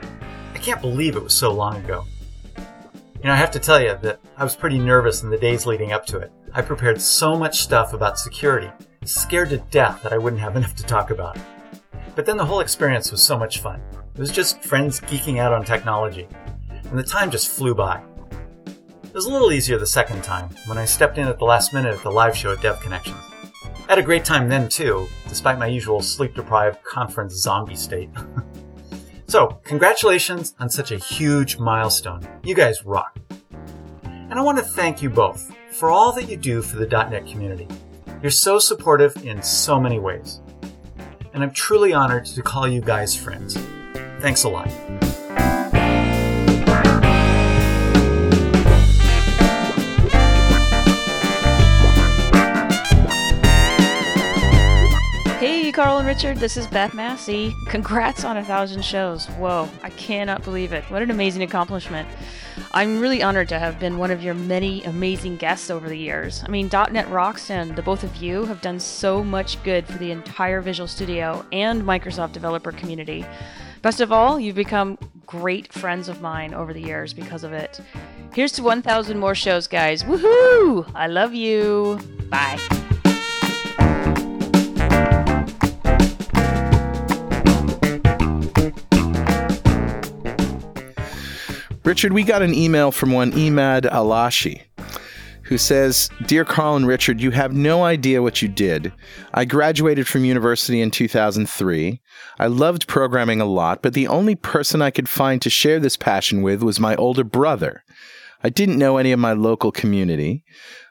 [0.54, 2.04] I can't believe it was so long ago.
[2.56, 5.66] You know, I have to tell you that I was pretty nervous in the days
[5.66, 6.32] leading up to it.
[6.54, 8.70] I prepared so much stuff about security,
[9.04, 11.38] scared to death that I wouldn't have enough to talk about.
[12.14, 13.80] But then the whole experience was so much fun.
[14.14, 16.26] It was just friends geeking out on technology,
[16.70, 18.02] and the time just flew by.
[19.04, 21.72] It was a little easier the second time when I stepped in at the last
[21.72, 23.22] minute at the live show at DevConnections.
[23.88, 28.10] I had a great time then too, despite my usual sleep deprived conference zombie state.
[29.28, 32.26] so, congratulations on such a huge milestone.
[32.44, 33.16] You guys rock.
[34.02, 37.26] And I want to thank you both for all that you do for the .NET
[37.26, 37.66] community.
[38.20, 40.40] You're so supportive in so many ways.
[41.34, 43.56] And I'm truly honored to call you guys friends.
[44.18, 44.66] Thanks a lot.
[55.38, 57.54] Hey, Carl and Richard, this is Beth Massi.
[57.68, 59.26] Congrats on a thousand shows.
[59.26, 60.82] Whoa, I cannot believe it.
[60.90, 62.08] What an amazing accomplishment.
[62.72, 66.42] I'm really honored to have been one of your many amazing guests over the years.
[66.44, 69.96] I mean, .NET Rocks and the both of you have done so much good for
[69.96, 73.24] the entire Visual Studio and Microsoft developer community.
[73.80, 77.80] Best of all, you've become great friends of mine over the years because of it.
[78.34, 80.02] Here's to 1,000 more shows, guys.
[80.02, 80.90] Woohoo!
[80.94, 81.98] I love you.
[82.28, 82.58] Bye.
[91.88, 94.60] Richard, we got an email from one Emad Alashi
[95.44, 98.92] who says, Dear Carl and Richard, you have no idea what you did.
[99.32, 101.98] I graduated from university in 2003.
[102.38, 105.96] I loved programming a lot, but the only person I could find to share this
[105.96, 107.82] passion with was my older brother.
[108.42, 110.44] I didn't know any of my local community.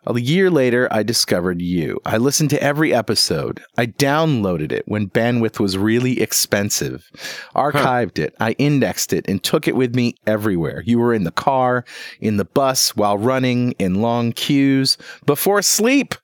[0.05, 1.99] A year later, I discovered you.
[2.05, 3.61] I listened to every episode.
[3.77, 7.09] I downloaded it when bandwidth was really expensive,
[7.55, 10.83] archived it, I indexed it, and took it with me everywhere.
[10.85, 11.85] You were in the car,
[12.19, 16.15] in the bus, while running, in long queues, before sleep.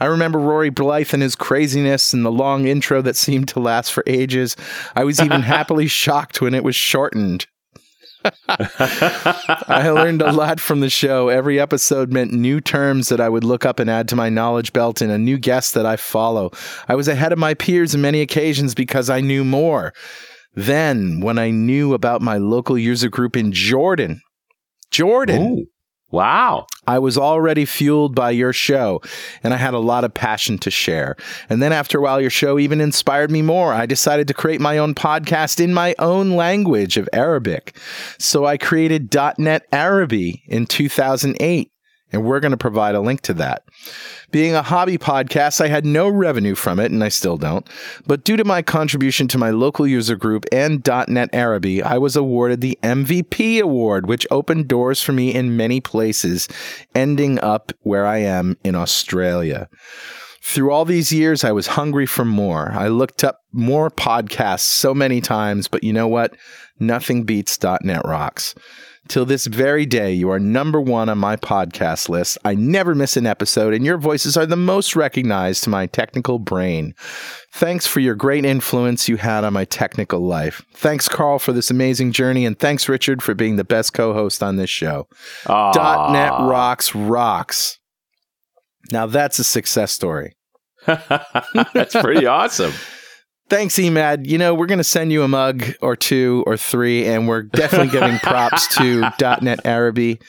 [0.00, 3.92] I remember Rory Blythe and his craziness and the long intro that seemed to last
[3.92, 4.56] for ages.
[4.94, 7.46] I was even happily shocked when it was shortened.
[8.48, 11.28] I learned a lot from the show.
[11.28, 14.72] Every episode meant new terms that I would look up and add to my knowledge
[14.72, 16.50] belt and a new guest that I follow.
[16.88, 19.92] I was ahead of my peers in many occasions because I knew more.
[20.54, 24.20] Then, when I knew about my local user group in Jordan,
[24.90, 25.68] Jordan.
[26.10, 26.66] Wow.
[26.86, 29.02] I was already fueled by your show
[29.42, 31.16] and I had a lot of passion to share.
[31.50, 33.74] And then after a while, your show even inspired me more.
[33.74, 37.76] I decided to create my own podcast in my own language of Arabic.
[38.18, 41.70] So I created .NET Araby in 2008
[42.10, 43.64] and we're going to provide a link to that.
[44.30, 47.66] Being a hobby podcast, I had no revenue from it, and I still don't.
[48.06, 52.14] But due to my contribution to my local user group and .NET Araby, I was
[52.14, 56.46] awarded the MVP award, which opened doors for me in many places,
[56.94, 59.68] ending up where I am in Australia.
[60.42, 62.72] Through all these years, I was hungry for more.
[62.72, 66.36] I looked up more podcasts so many times, but you know what?
[66.78, 68.54] Nothing beats .NET Rocks.
[69.08, 72.36] Till this very day, you are number one on my podcast list.
[72.44, 76.38] I never miss an episode, and your voices are the most recognized to my technical
[76.38, 76.94] brain.
[77.54, 80.62] Thanks for your great influence you had on my technical life.
[80.74, 84.42] Thanks, Carl, for this amazing journey, and thanks, Richard, for being the best co host
[84.42, 85.08] on this show.
[85.46, 86.12] Aw.
[86.12, 87.78] .NET Rocks rocks.
[88.92, 90.34] Now that's a success story.
[90.86, 92.72] That's pretty awesome.
[93.48, 94.26] Thanks, Emad.
[94.26, 97.42] You know, we're going to send you a mug or two or three, and we're
[97.42, 100.20] definitely giving props to .NET Araby.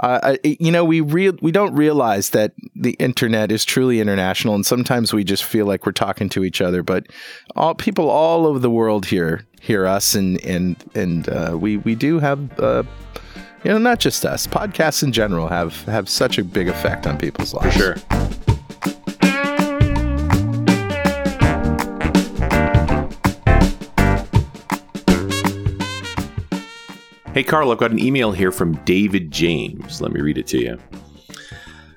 [0.00, 4.64] Uh, you know, we real we don't realize that the internet is truly international, and
[4.64, 6.82] sometimes we just feel like we're talking to each other.
[6.82, 7.06] But
[7.56, 11.94] all people all over the world hear hear us, and and and uh, we we
[11.94, 12.58] do have.
[12.58, 12.84] Uh,
[13.64, 14.44] you know, not just us.
[14.44, 17.76] Podcasts in general have have such a big effect on people's lives.
[17.76, 18.41] For sure.
[27.34, 30.02] Hey, Carl, I've got an email here from David James.
[30.02, 30.78] Let me read it to you.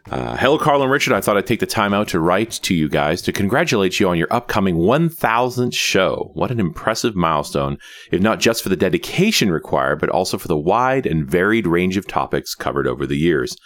[0.09, 1.13] Uh, Hello, Carl and Richard.
[1.13, 4.07] I thought I'd take the time out to write to you guys to congratulate you
[4.07, 6.31] on your upcoming 1000th show.
[6.35, 7.77] What an impressive milestone,
[8.13, 11.97] if not just for the dedication required, but also for the wide and varied range
[11.97, 13.57] of topics covered over the years.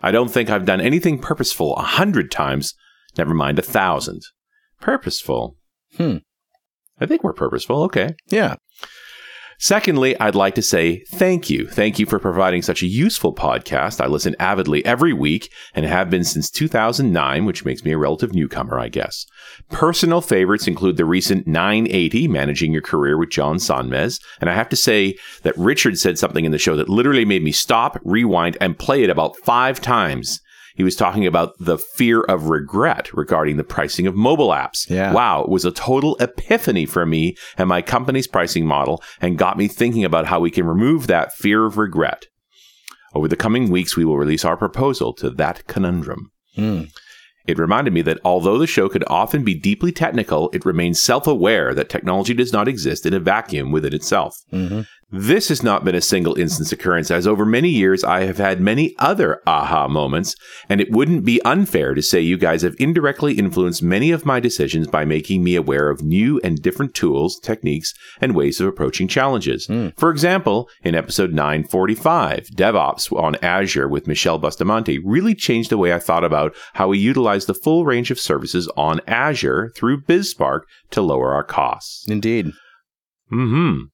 [0.00, 2.72] I don't think I've done anything purposeful a hundred times,
[3.18, 4.22] never mind a thousand.
[4.80, 5.56] Purposeful.
[5.98, 6.18] Hmm.
[6.98, 7.82] I think we're purposeful.
[7.82, 8.14] Okay.
[8.28, 8.54] Yeah.
[9.60, 11.66] Secondly, I'd like to say thank you.
[11.66, 14.00] Thank you for providing such a useful podcast.
[14.00, 18.32] I listen avidly every week and have been since 2009, which makes me a relative
[18.32, 19.26] newcomer, I guess.
[19.68, 24.22] Personal favorites include the recent 980, Managing Your Career with John Sonmez.
[24.40, 27.42] And I have to say that Richard said something in the show that literally made
[27.42, 30.40] me stop, rewind, and play it about five times.
[30.78, 34.88] He was talking about the fear of regret regarding the pricing of mobile apps.
[34.88, 35.12] Yeah.
[35.12, 39.58] Wow, it was a total epiphany for me and my company's pricing model and got
[39.58, 42.26] me thinking about how we can remove that fear of regret.
[43.12, 46.30] Over the coming weeks, we will release our proposal to that conundrum.
[46.54, 46.84] Hmm.
[47.48, 51.26] It reminded me that although the show could often be deeply technical, it remains self
[51.26, 54.36] aware that technology does not exist in a vacuum within itself.
[54.52, 54.82] Mm-hmm.
[55.10, 58.60] This has not been a single instance occurrence, as over many years I have had
[58.60, 60.34] many other aha moments,
[60.68, 64.38] and it wouldn't be unfair to say you guys have indirectly influenced many of my
[64.38, 69.08] decisions by making me aware of new and different tools, techniques, and ways of approaching
[69.08, 69.66] challenges.
[69.96, 75.94] For example, in episode 945, DevOps on Azure with Michele Bustamante really changed the way
[75.94, 80.60] I thought about how we utilize the full range of services on Azure through BizSpark
[80.90, 82.06] to lower our costs.
[82.06, 82.52] Indeed.
[83.30, 83.84] Hmm.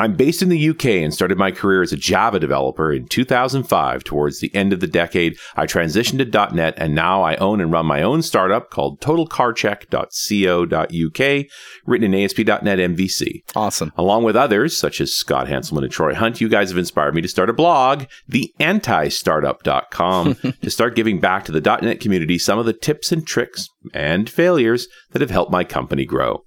[0.00, 4.02] I'm based in the UK and started my career as a Java developer in 2005.
[4.02, 6.24] Towards the end of the decade, I transitioned to
[6.54, 11.46] .NET and now I own and run my own startup called totalcarcheck.co.uk,
[11.84, 13.42] written in ASP.NET MVC.
[13.54, 13.92] Awesome.
[13.94, 17.20] Along with others, such as Scott Hanselman and Troy Hunt, you guys have inspired me
[17.20, 22.64] to start a blog, theantistartup.com, to start giving back to the .NET community some of
[22.64, 26.42] the tips and tricks and failures that have helped my company grow.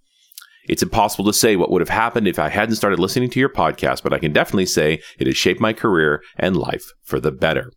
[0.67, 3.49] It's impossible to say what would have happened if I hadn't started listening to your
[3.49, 7.31] podcast, but I can definitely say it has shaped my career and life for the
[7.31, 7.71] better.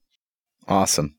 [0.68, 1.16] Awesome.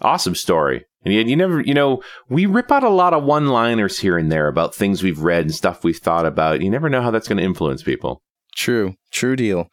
[0.00, 0.84] Awesome story.
[1.04, 4.18] And yet you never, you know, we rip out a lot of one liners here
[4.18, 6.60] and there about things we've read and stuff we've thought about.
[6.60, 8.22] You never know how that's going to influence people.
[8.54, 8.94] True.
[9.10, 9.70] True deal.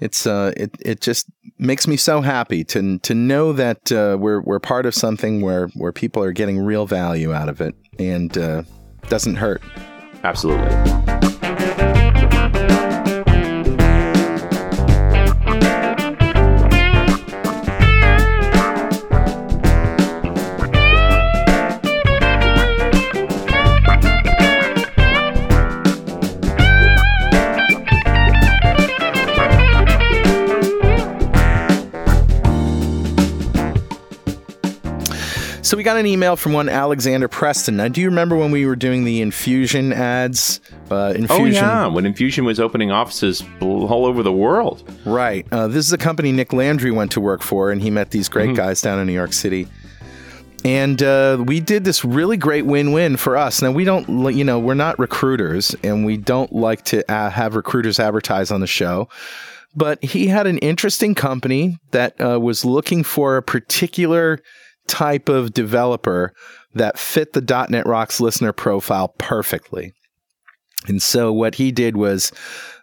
[0.00, 1.26] It's uh, it it just
[1.58, 5.68] makes me so happy to to know that uh, we're we're part of something where
[5.74, 8.62] where people are getting real value out of it and uh,
[9.08, 9.60] doesn't hurt.
[10.24, 11.37] Absolutely.
[35.68, 37.76] So we got an email from one Alexander Preston.
[37.76, 40.62] Now, do you remember when we were doing the infusion ads?
[40.90, 41.62] Uh, infusion.
[41.62, 44.90] Oh yeah, when Infusion was opening offices all over the world.
[45.04, 45.46] Right.
[45.52, 48.30] Uh, this is a company Nick Landry went to work for, and he met these
[48.30, 48.56] great Mhm.
[48.56, 49.68] guys down in New York City.
[50.64, 53.60] And uh, we did this really great win-win for us.
[53.60, 57.54] Now we don't, you know, we're not recruiters, and we don't like to uh, have
[57.54, 59.10] recruiters advertise on the show.
[59.76, 64.40] But he had an interesting company that uh, was looking for a particular
[64.88, 66.32] type of developer
[66.74, 69.92] that fit the .NET Rocks listener profile perfectly.
[70.86, 72.32] And so what he did was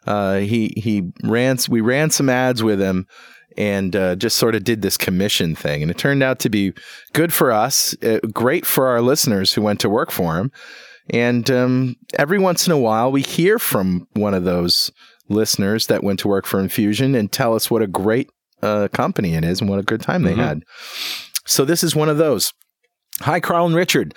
[0.05, 3.07] uh, he he ran we ran some ads with him
[3.57, 6.73] and uh, just sort of did this commission thing, and it turned out to be
[7.13, 10.51] good for us, uh, great for our listeners who went to work for him.
[11.11, 14.91] And um, every once in a while, we hear from one of those
[15.29, 18.29] listeners that went to work for Infusion and tell us what a great
[18.61, 20.37] uh, company it is and what a good time they Mhm.
[20.37, 20.63] had.
[21.45, 22.53] So this is one of those.
[23.21, 24.13] Hi, Carl and Richard.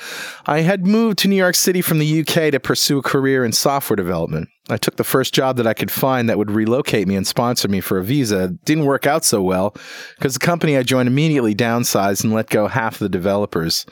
[0.46, 3.52] I had moved to New York City from the UK to pursue a career in
[3.52, 4.48] software development.
[4.68, 7.68] I took the first job that I could find that would relocate me and sponsor
[7.68, 8.44] me for a visa.
[8.44, 9.76] It didn't work out so well
[10.16, 13.86] because the company I joined immediately downsized and let go half of the developers.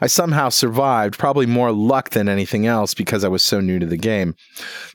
[0.00, 3.86] I somehow survived, probably more luck than anything else because I was so new to
[3.86, 4.34] the game.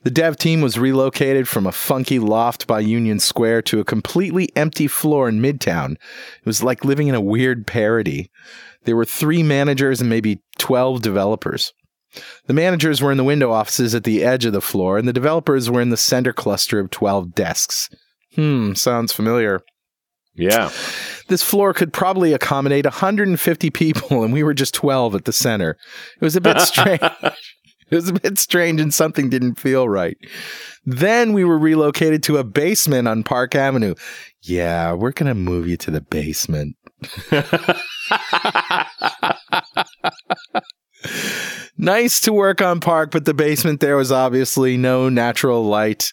[0.02, 4.50] The dev team was relocated from a funky loft by Union Square to a completely
[4.56, 5.92] empty floor in Midtown.
[5.92, 8.30] It was like living in a weird parody.
[8.84, 11.72] There were three managers and maybe 12 developers.
[12.46, 15.12] The managers were in the window offices at the edge of the floor, and the
[15.12, 17.88] developers were in the center cluster of 12 desks.
[18.34, 19.60] Hmm, sounds familiar.
[20.40, 20.70] Yeah.
[21.28, 25.76] This floor could probably accommodate 150 people, and we were just 12 at the center.
[26.20, 27.00] It was a bit strange.
[27.02, 30.16] It was a bit strange, and something didn't feel right.
[30.86, 33.94] Then we were relocated to a basement on Park Avenue.
[34.42, 36.76] Yeah, we're going to move you to the basement.
[41.80, 46.12] nice to work on Park, but the basement there was obviously no natural light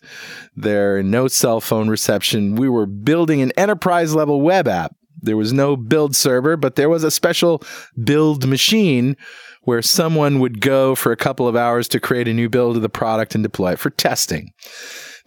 [0.55, 2.55] there, no cell phone reception.
[2.55, 4.95] We were building an enterprise level web app.
[5.21, 7.61] There was no build server, but there was a special
[8.03, 9.17] build machine
[9.63, 12.81] where someone would go for a couple of hours to create a new build of
[12.81, 14.53] the product and deploy it for testing.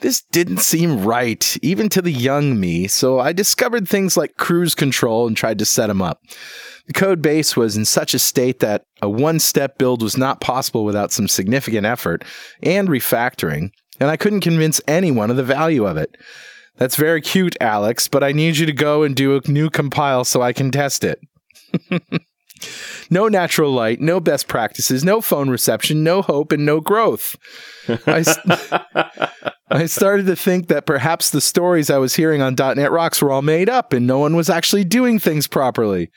[0.01, 4.75] This didn't seem right, even to the young me, so I discovered things like cruise
[4.75, 6.23] control and tried to set them up.
[6.91, 10.41] The code base was in such a state that a one step build was not
[10.41, 12.25] possible without some significant effort
[12.65, 13.71] and refactoring,
[14.01, 16.17] and I couldn't convince anyone of the value of it.
[16.79, 20.25] That's very cute, Alex, but I need you to go and do a new compile
[20.25, 21.21] so I can test it.
[23.11, 27.37] no natural light, no best practices, no phone reception, no hope, and no growth.
[28.05, 28.25] I,
[29.71, 33.31] I started to think that perhaps the stories I was hearing on .NET Rocks were
[33.31, 36.11] all made up and no one was actually doing things properly.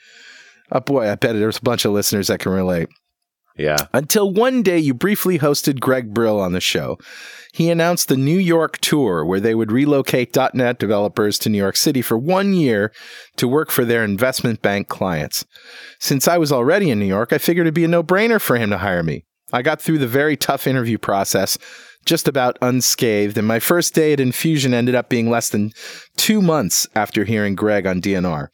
[0.72, 2.88] Oh boy, I bet there's a bunch of listeners that can relate.
[3.56, 3.76] Yeah.
[3.92, 6.98] Until one day you briefly hosted Greg Brill on the show.
[7.52, 11.76] He announced the New York tour where they would relocate .NET developers to New York
[11.76, 12.92] City for one year
[13.36, 15.44] to work for their investment bank clients.
[16.00, 18.70] Since I was already in New York, I figured it'd be a no-brainer for him
[18.70, 19.24] to hire me.
[19.52, 21.56] I got through the very tough interview process
[22.04, 25.72] just about unscathed, and my first day at Infusion ended up being less than
[26.16, 28.48] two months after hearing Greg on DNR.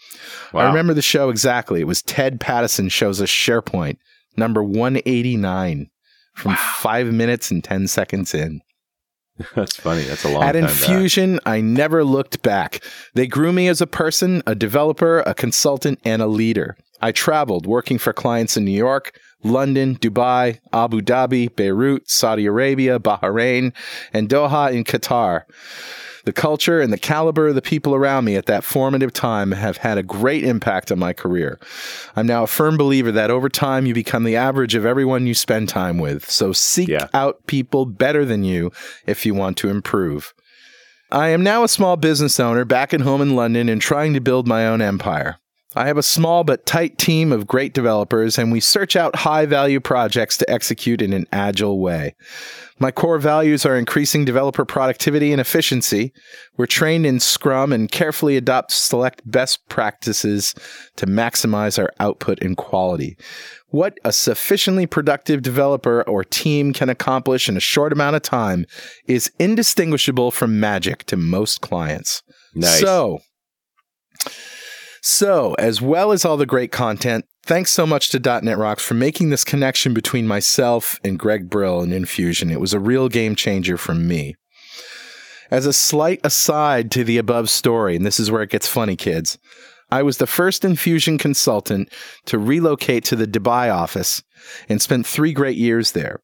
[0.52, 0.60] Wow.
[0.60, 1.80] I remember the show exactly.
[1.80, 3.96] It was Ted Pattison shows us SharePoint,
[4.36, 5.88] number 189,
[6.34, 8.60] from five minutes and 10 seconds in.
[9.54, 10.02] That's funny.
[10.02, 10.70] That's a long At time back.
[10.70, 12.84] Infusion, I never looked back.
[13.14, 16.76] They grew me as a person, a developer, a consultant, and a leader.
[17.00, 22.98] I traveled working for clients in New York, London, Dubai, Abu Dhabi, Beirut, Saudi Arabia,
[22.98, 23.72] Bahrain,
[24.12, 25.44] and Doha in Qatar.
[26.24, 29.78] The culture and the caliber of the people around me at that formative time have
[29.78, 31.58] had a great impact on my career.
[32.14, 35.34] I'm now a firm believer that over time you become the average of everyone you
[35.34, 36.30] spend time with.
[36.30, 38.70] So seek out people better than you
[39.06, 40.34] if you want to improve.
[41.10, 44.20] I am now a small business owner back at home in London and trying to
[44.20, 45.39] build my own empire.
[45.76, 49.46] I have a small but tight team of great developers, and we search out high
[49.46, 52.16] value projects to execute in an agile way.
[52.80, 56.12] My core values are increasing developer productivity and efficiency.
[56.56, 60.56] We're trained in Scrum and carefully adopt select best practices
[60.96, 63.16] to maximize our output and quality.
[63.68, 68.66] What a sufficiently productive developer or team can accomplish in a short amount of time
[69.06, 72.24] is indistinguishable from magic to most clients.
[72.56, 72.80] Nice.
[72.80, 73.20] So,
[75.02, 78.94] so, as well as all the great content, thanks so much to .NET Rocks for
[78.94, 82.50] making this connection between myself and Greg Brill and Infusion.
[82.50, 84.36] It was a real game changer for me.
[85.50, 88.94] As a slight aside to the above story, and this is where it gets funny,
[88.94, 89.38] kids,
[89.90, 91.92] I was the first Infusion consultant
[92.26, 94.22] to relocate to the Dubai office
[94.68, 96.20] and spent three great years there.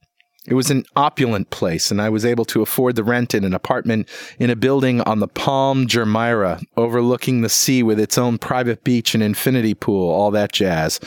[0.46, 3.52] It was an opulent place, and I was able to afford the rent in an
[3.52, 8.84] apartment in a building on the Palm Jumeirah, overlooking the sea with its own private
[8.84, 10.98] beach and infinity pool, all that jazz.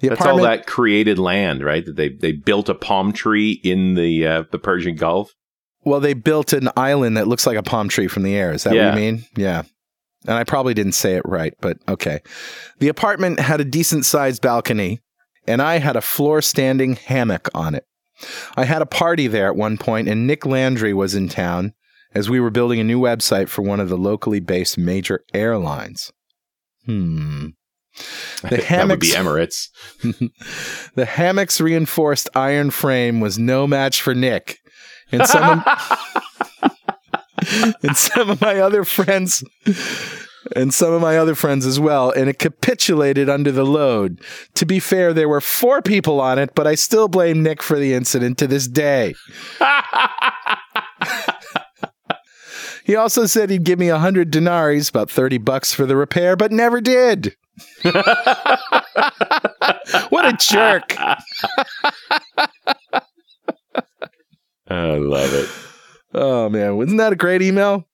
[0.00, 1.84] The That's all that created land, right?
[1.84, 5.32] That they they built a palm tree in the uh, the Persian Gulf.
[5.84, 8.52] Well, they built an island that looks like a palm tree from the air.
[8.52, 8.90] Is that Yeah.
[8.90, 9.24] what you mean?
[9.36, 9.62] Yeah.
[10.26, 12.18] And I probably didn't say it right, but okay.
[12.80, 15.00] The apartment had a decent sized balcony,
[15.46, 17.84] and I had a floor standing hammock on it.
[18.56, 21.74] I had a party there at one point, and Nick Landry was in town
[22.14, 26.10] as we were building a new website for one of the locally based major airlines.
[26.86, 27.48] Hmm.
[28.42, 29.68] The that would be hammocks-
[30.02, 30.30] Emirates.
[30.94, 34.58] the hammock's reinforced iron frame was no match for Nick.
[35.10, 36.72] And some of,
[37.82, 39.42] and some of my other friends
[40.54, 44.20] and some of my other friends as well, and it capitulated under the load.
[44.54, 47.78] To be fair, there were four people on it, but I still blame Nick for
[47.78, 49.14] the incident to this day.
[52.84, 56.36] he also said he'd give me a hundred denaries, about thirty bucks for the repair,
[56.36, 57.36] but never did.
[57.82, 58.04] what
[60.24, 60.94] a jerk!
[64.70, 65.48] I love it.
[66.14, 67.84] Oh man, wasn't that a great email?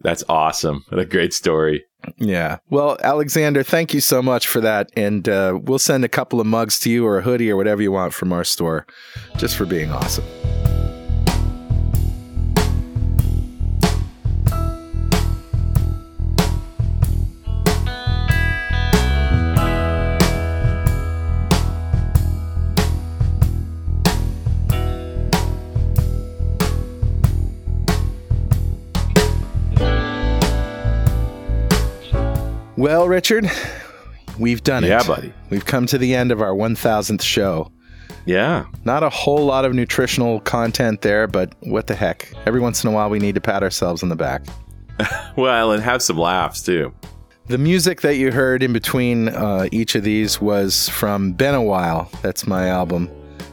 [0.00, 0.84] That's awesome.
[0.88, 1.84] What a great story.
[2.18, 2.58] Yeah.
[2.70, 4.90] Well, Alexander, thank you so much for that.
[4.96, 7.82] And uh, we'll send a couple of mugs to you or a hoodie or whatever
[7.82, 8.86] you want from our store
[9.36, 10.24] just for being awesome.
[32.82, 33.48] Well, Richard,
[34.40, 34.88] we've done it.
[34.88, 35.32] Yeah, buddy.
[35.50, 37.70] We've come to the end of our 1000th show.
[38.26, 38.64] Yeah.
[38.84, 42.32] Not a whole lot of nutritional content there, but what the heck?
[42.44, 44.42] Every once in a while, we need to pat ourselves on the back.
[45.36, 46.92] Well, and have some laughs too.
[47.46, 51.62] The music that you heard in between uh, each of these was from Been a
[51.62, 52.10] While.
[52.20, 53.08] That's my album.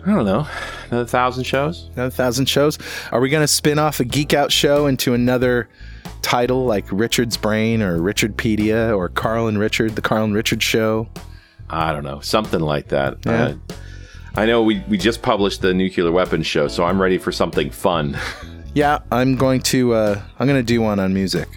[0.06, 0.48] I don't know.
[0.90, 1.90] Another thousand shows?
[1.96, 2.78] Another thousand shows?
[3.12, 5.70] Are we going to spin off a Geek Out show into another
[6.22, 11.08] title like Richard's Brain or Richardpedia or Carl and Richard, the Carl and Richard Show?
[11.70, 12.20] I don't know.
[12.22, 13.18] Something like that.
[13.26, 13.32] Yeah.
[13.32, 13.56] Uh,
[14.36, 17.70] I know we, we just published the nuclear weapons show, so I'm ready for something
[17.70, 18.18] fun.
[18.76, 21.50] Yeah, I'm going to uh, I'm going to do one on music.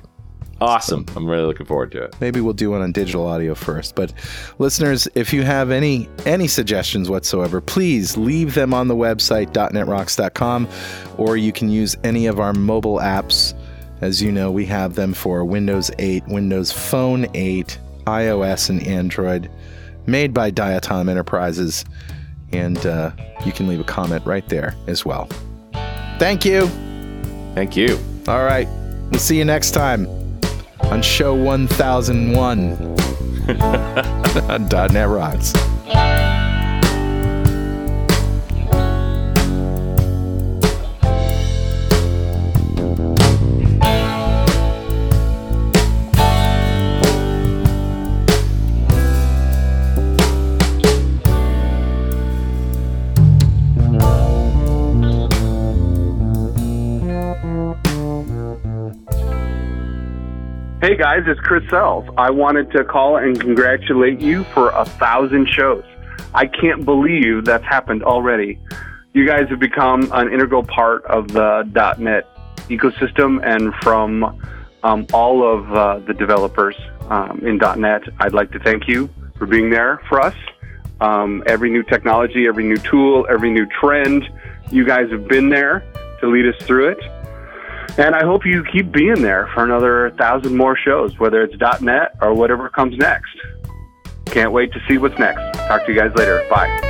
[0.62, 1.04] Awesome.
[1.16, 2.16] I'm really looking forward to it.
[2.20, 3.94] Maybe we'll do one on digital audio first.
[3.94, 4.12] But
[4.58, 10.68] listeners, if you have any any suggestions whatsoever, please leave them on the website .netrocks.com
[11.18, 13.54] or you can use any of our mobile apps.
[14.00, 19.50] As you know, we have them for Windows 8, Windows Phone 8, iOS and Android,
[20.06, 21.84] made by Diatom Enterprises,
[22.52, 23.12] and uh,
[23.46, 25.28] you can leave a comment right there as well.
[26.18, 26.66] Thank you.
[27.54, 27.98] Thank you.
[28.26, 28.66] All right.
[29.10, 30.21] We'll see you next time
[30.92, 32.72] on show 1001
[34.50, 35.54] on .NET Rocks.
[60.92, 62.06] Hey guys, it's Chris Sells.
[62.18, 65.84] I wanted to call and congratulate you for a thousand shows.
[66.34, 68.58] I can't believe that's happened already.
[69.14, 71.62] You guys have become an integral part of the
[71.98, 72.28] .NET
[72.68, 74.38] ecosystem, and from
[74.82, 76.76] um, all of uh, the developers
[77.08, 80.36] um, in .NET, I'd like to thank you for being there for us.
[81.00, 84.28] Um, every new technology, every new tool, every new trend,
[84.70, 85.90] you guys have been there
[86.20, 87.21] to lead us through it.
[87.98, 92.16] And I hope you keep being there for another thousand more shows, whether it's .NET
[92.22, 93.36] or whatever comes next.
[94.26, 95.58] Can't wait to see what's next.
[95.58, 96.42] Talk to you guys later.
[96.50, 96.88] Bye.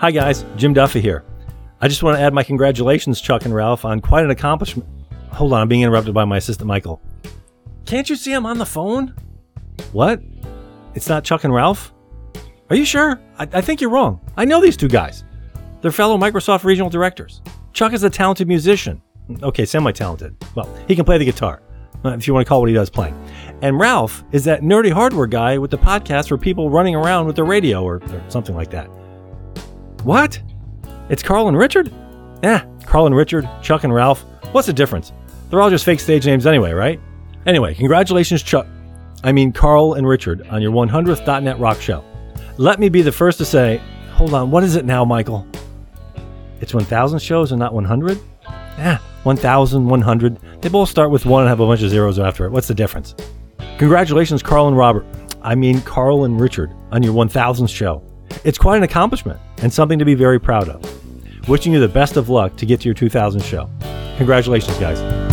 [0.00, 0.44] Hi, guys.
[0.56, 1.22] Jim Duffy here.
[1.82, 4.88] I just want to add my congratulations, Chuck and Ralph, on quite an accomplishment.
[5.32, 7.02] Hold on, I'm being interrupted by my assistant, Michael.
[7.86, 9.16] Can't you see I'm on the phone?
[9.90, 10.22] What?
[10.94, 11.92] It's not Chuck and Ralph?
[12.70, 13.20] Are you sure?
[13.36, 14.20] I, I think you're wrong.
[14.36, 15.24] I know these two guys.
[15.80, 17.42] They're fellow Microsoft regional directors.
[17.72, 19.02] Chuck is a talented musician.
[19.42, 20.36] Okay, semi talented.
[20.54, 21.62] Well, he can play the guitar,
[22.04, 23.20] uh, if you want to call what he does playing.
[23.60, 27.34] And Ralph is that nerdy hardware guy with the podcast for people running around with
[27.34, 28.86] the radio or, or something like that.
[30.04, 30.40] What?
[31.08, 31.92] It's Carl and Richard?
[32.42, 34.24] Eh, Carl and Richard, Chuck and Ralph.
[34.52, 35.12] What's the difference?
[35.50, 37.00] They're all just fake stage names anyway, right?
[37.46, 38.66] Anyway, congratulations, Chuck.
[39.24, 42.04] I mean, Carl and Richard, on your 100th .NET Rock show.
[42.56, 43.80] Let me be the first to say,
[44.12, 45.46] hold on, what is it now, Michael?
[46.60, 48.18] It's 1,000 shows and not 100?
[48.78, 50.38] Eh, 1,000, 100.
[50.62, 52.50] They both start with one and have a bunch of zeros after it.
[52.50, 53.14] What's the difference?
[53.78, 55.04] Congratulations, Carl and Robert.
[55.42, 58.02] I mean, Carl and Richard, on your 1,000th show.
[58.44, 61.48] It's quite an accomplishment and something to be very proud of.
[61.48, 63.68] Wishing you the best of luck to get to your 2000 show.
[64.16, 65.31] Congratulations, guys.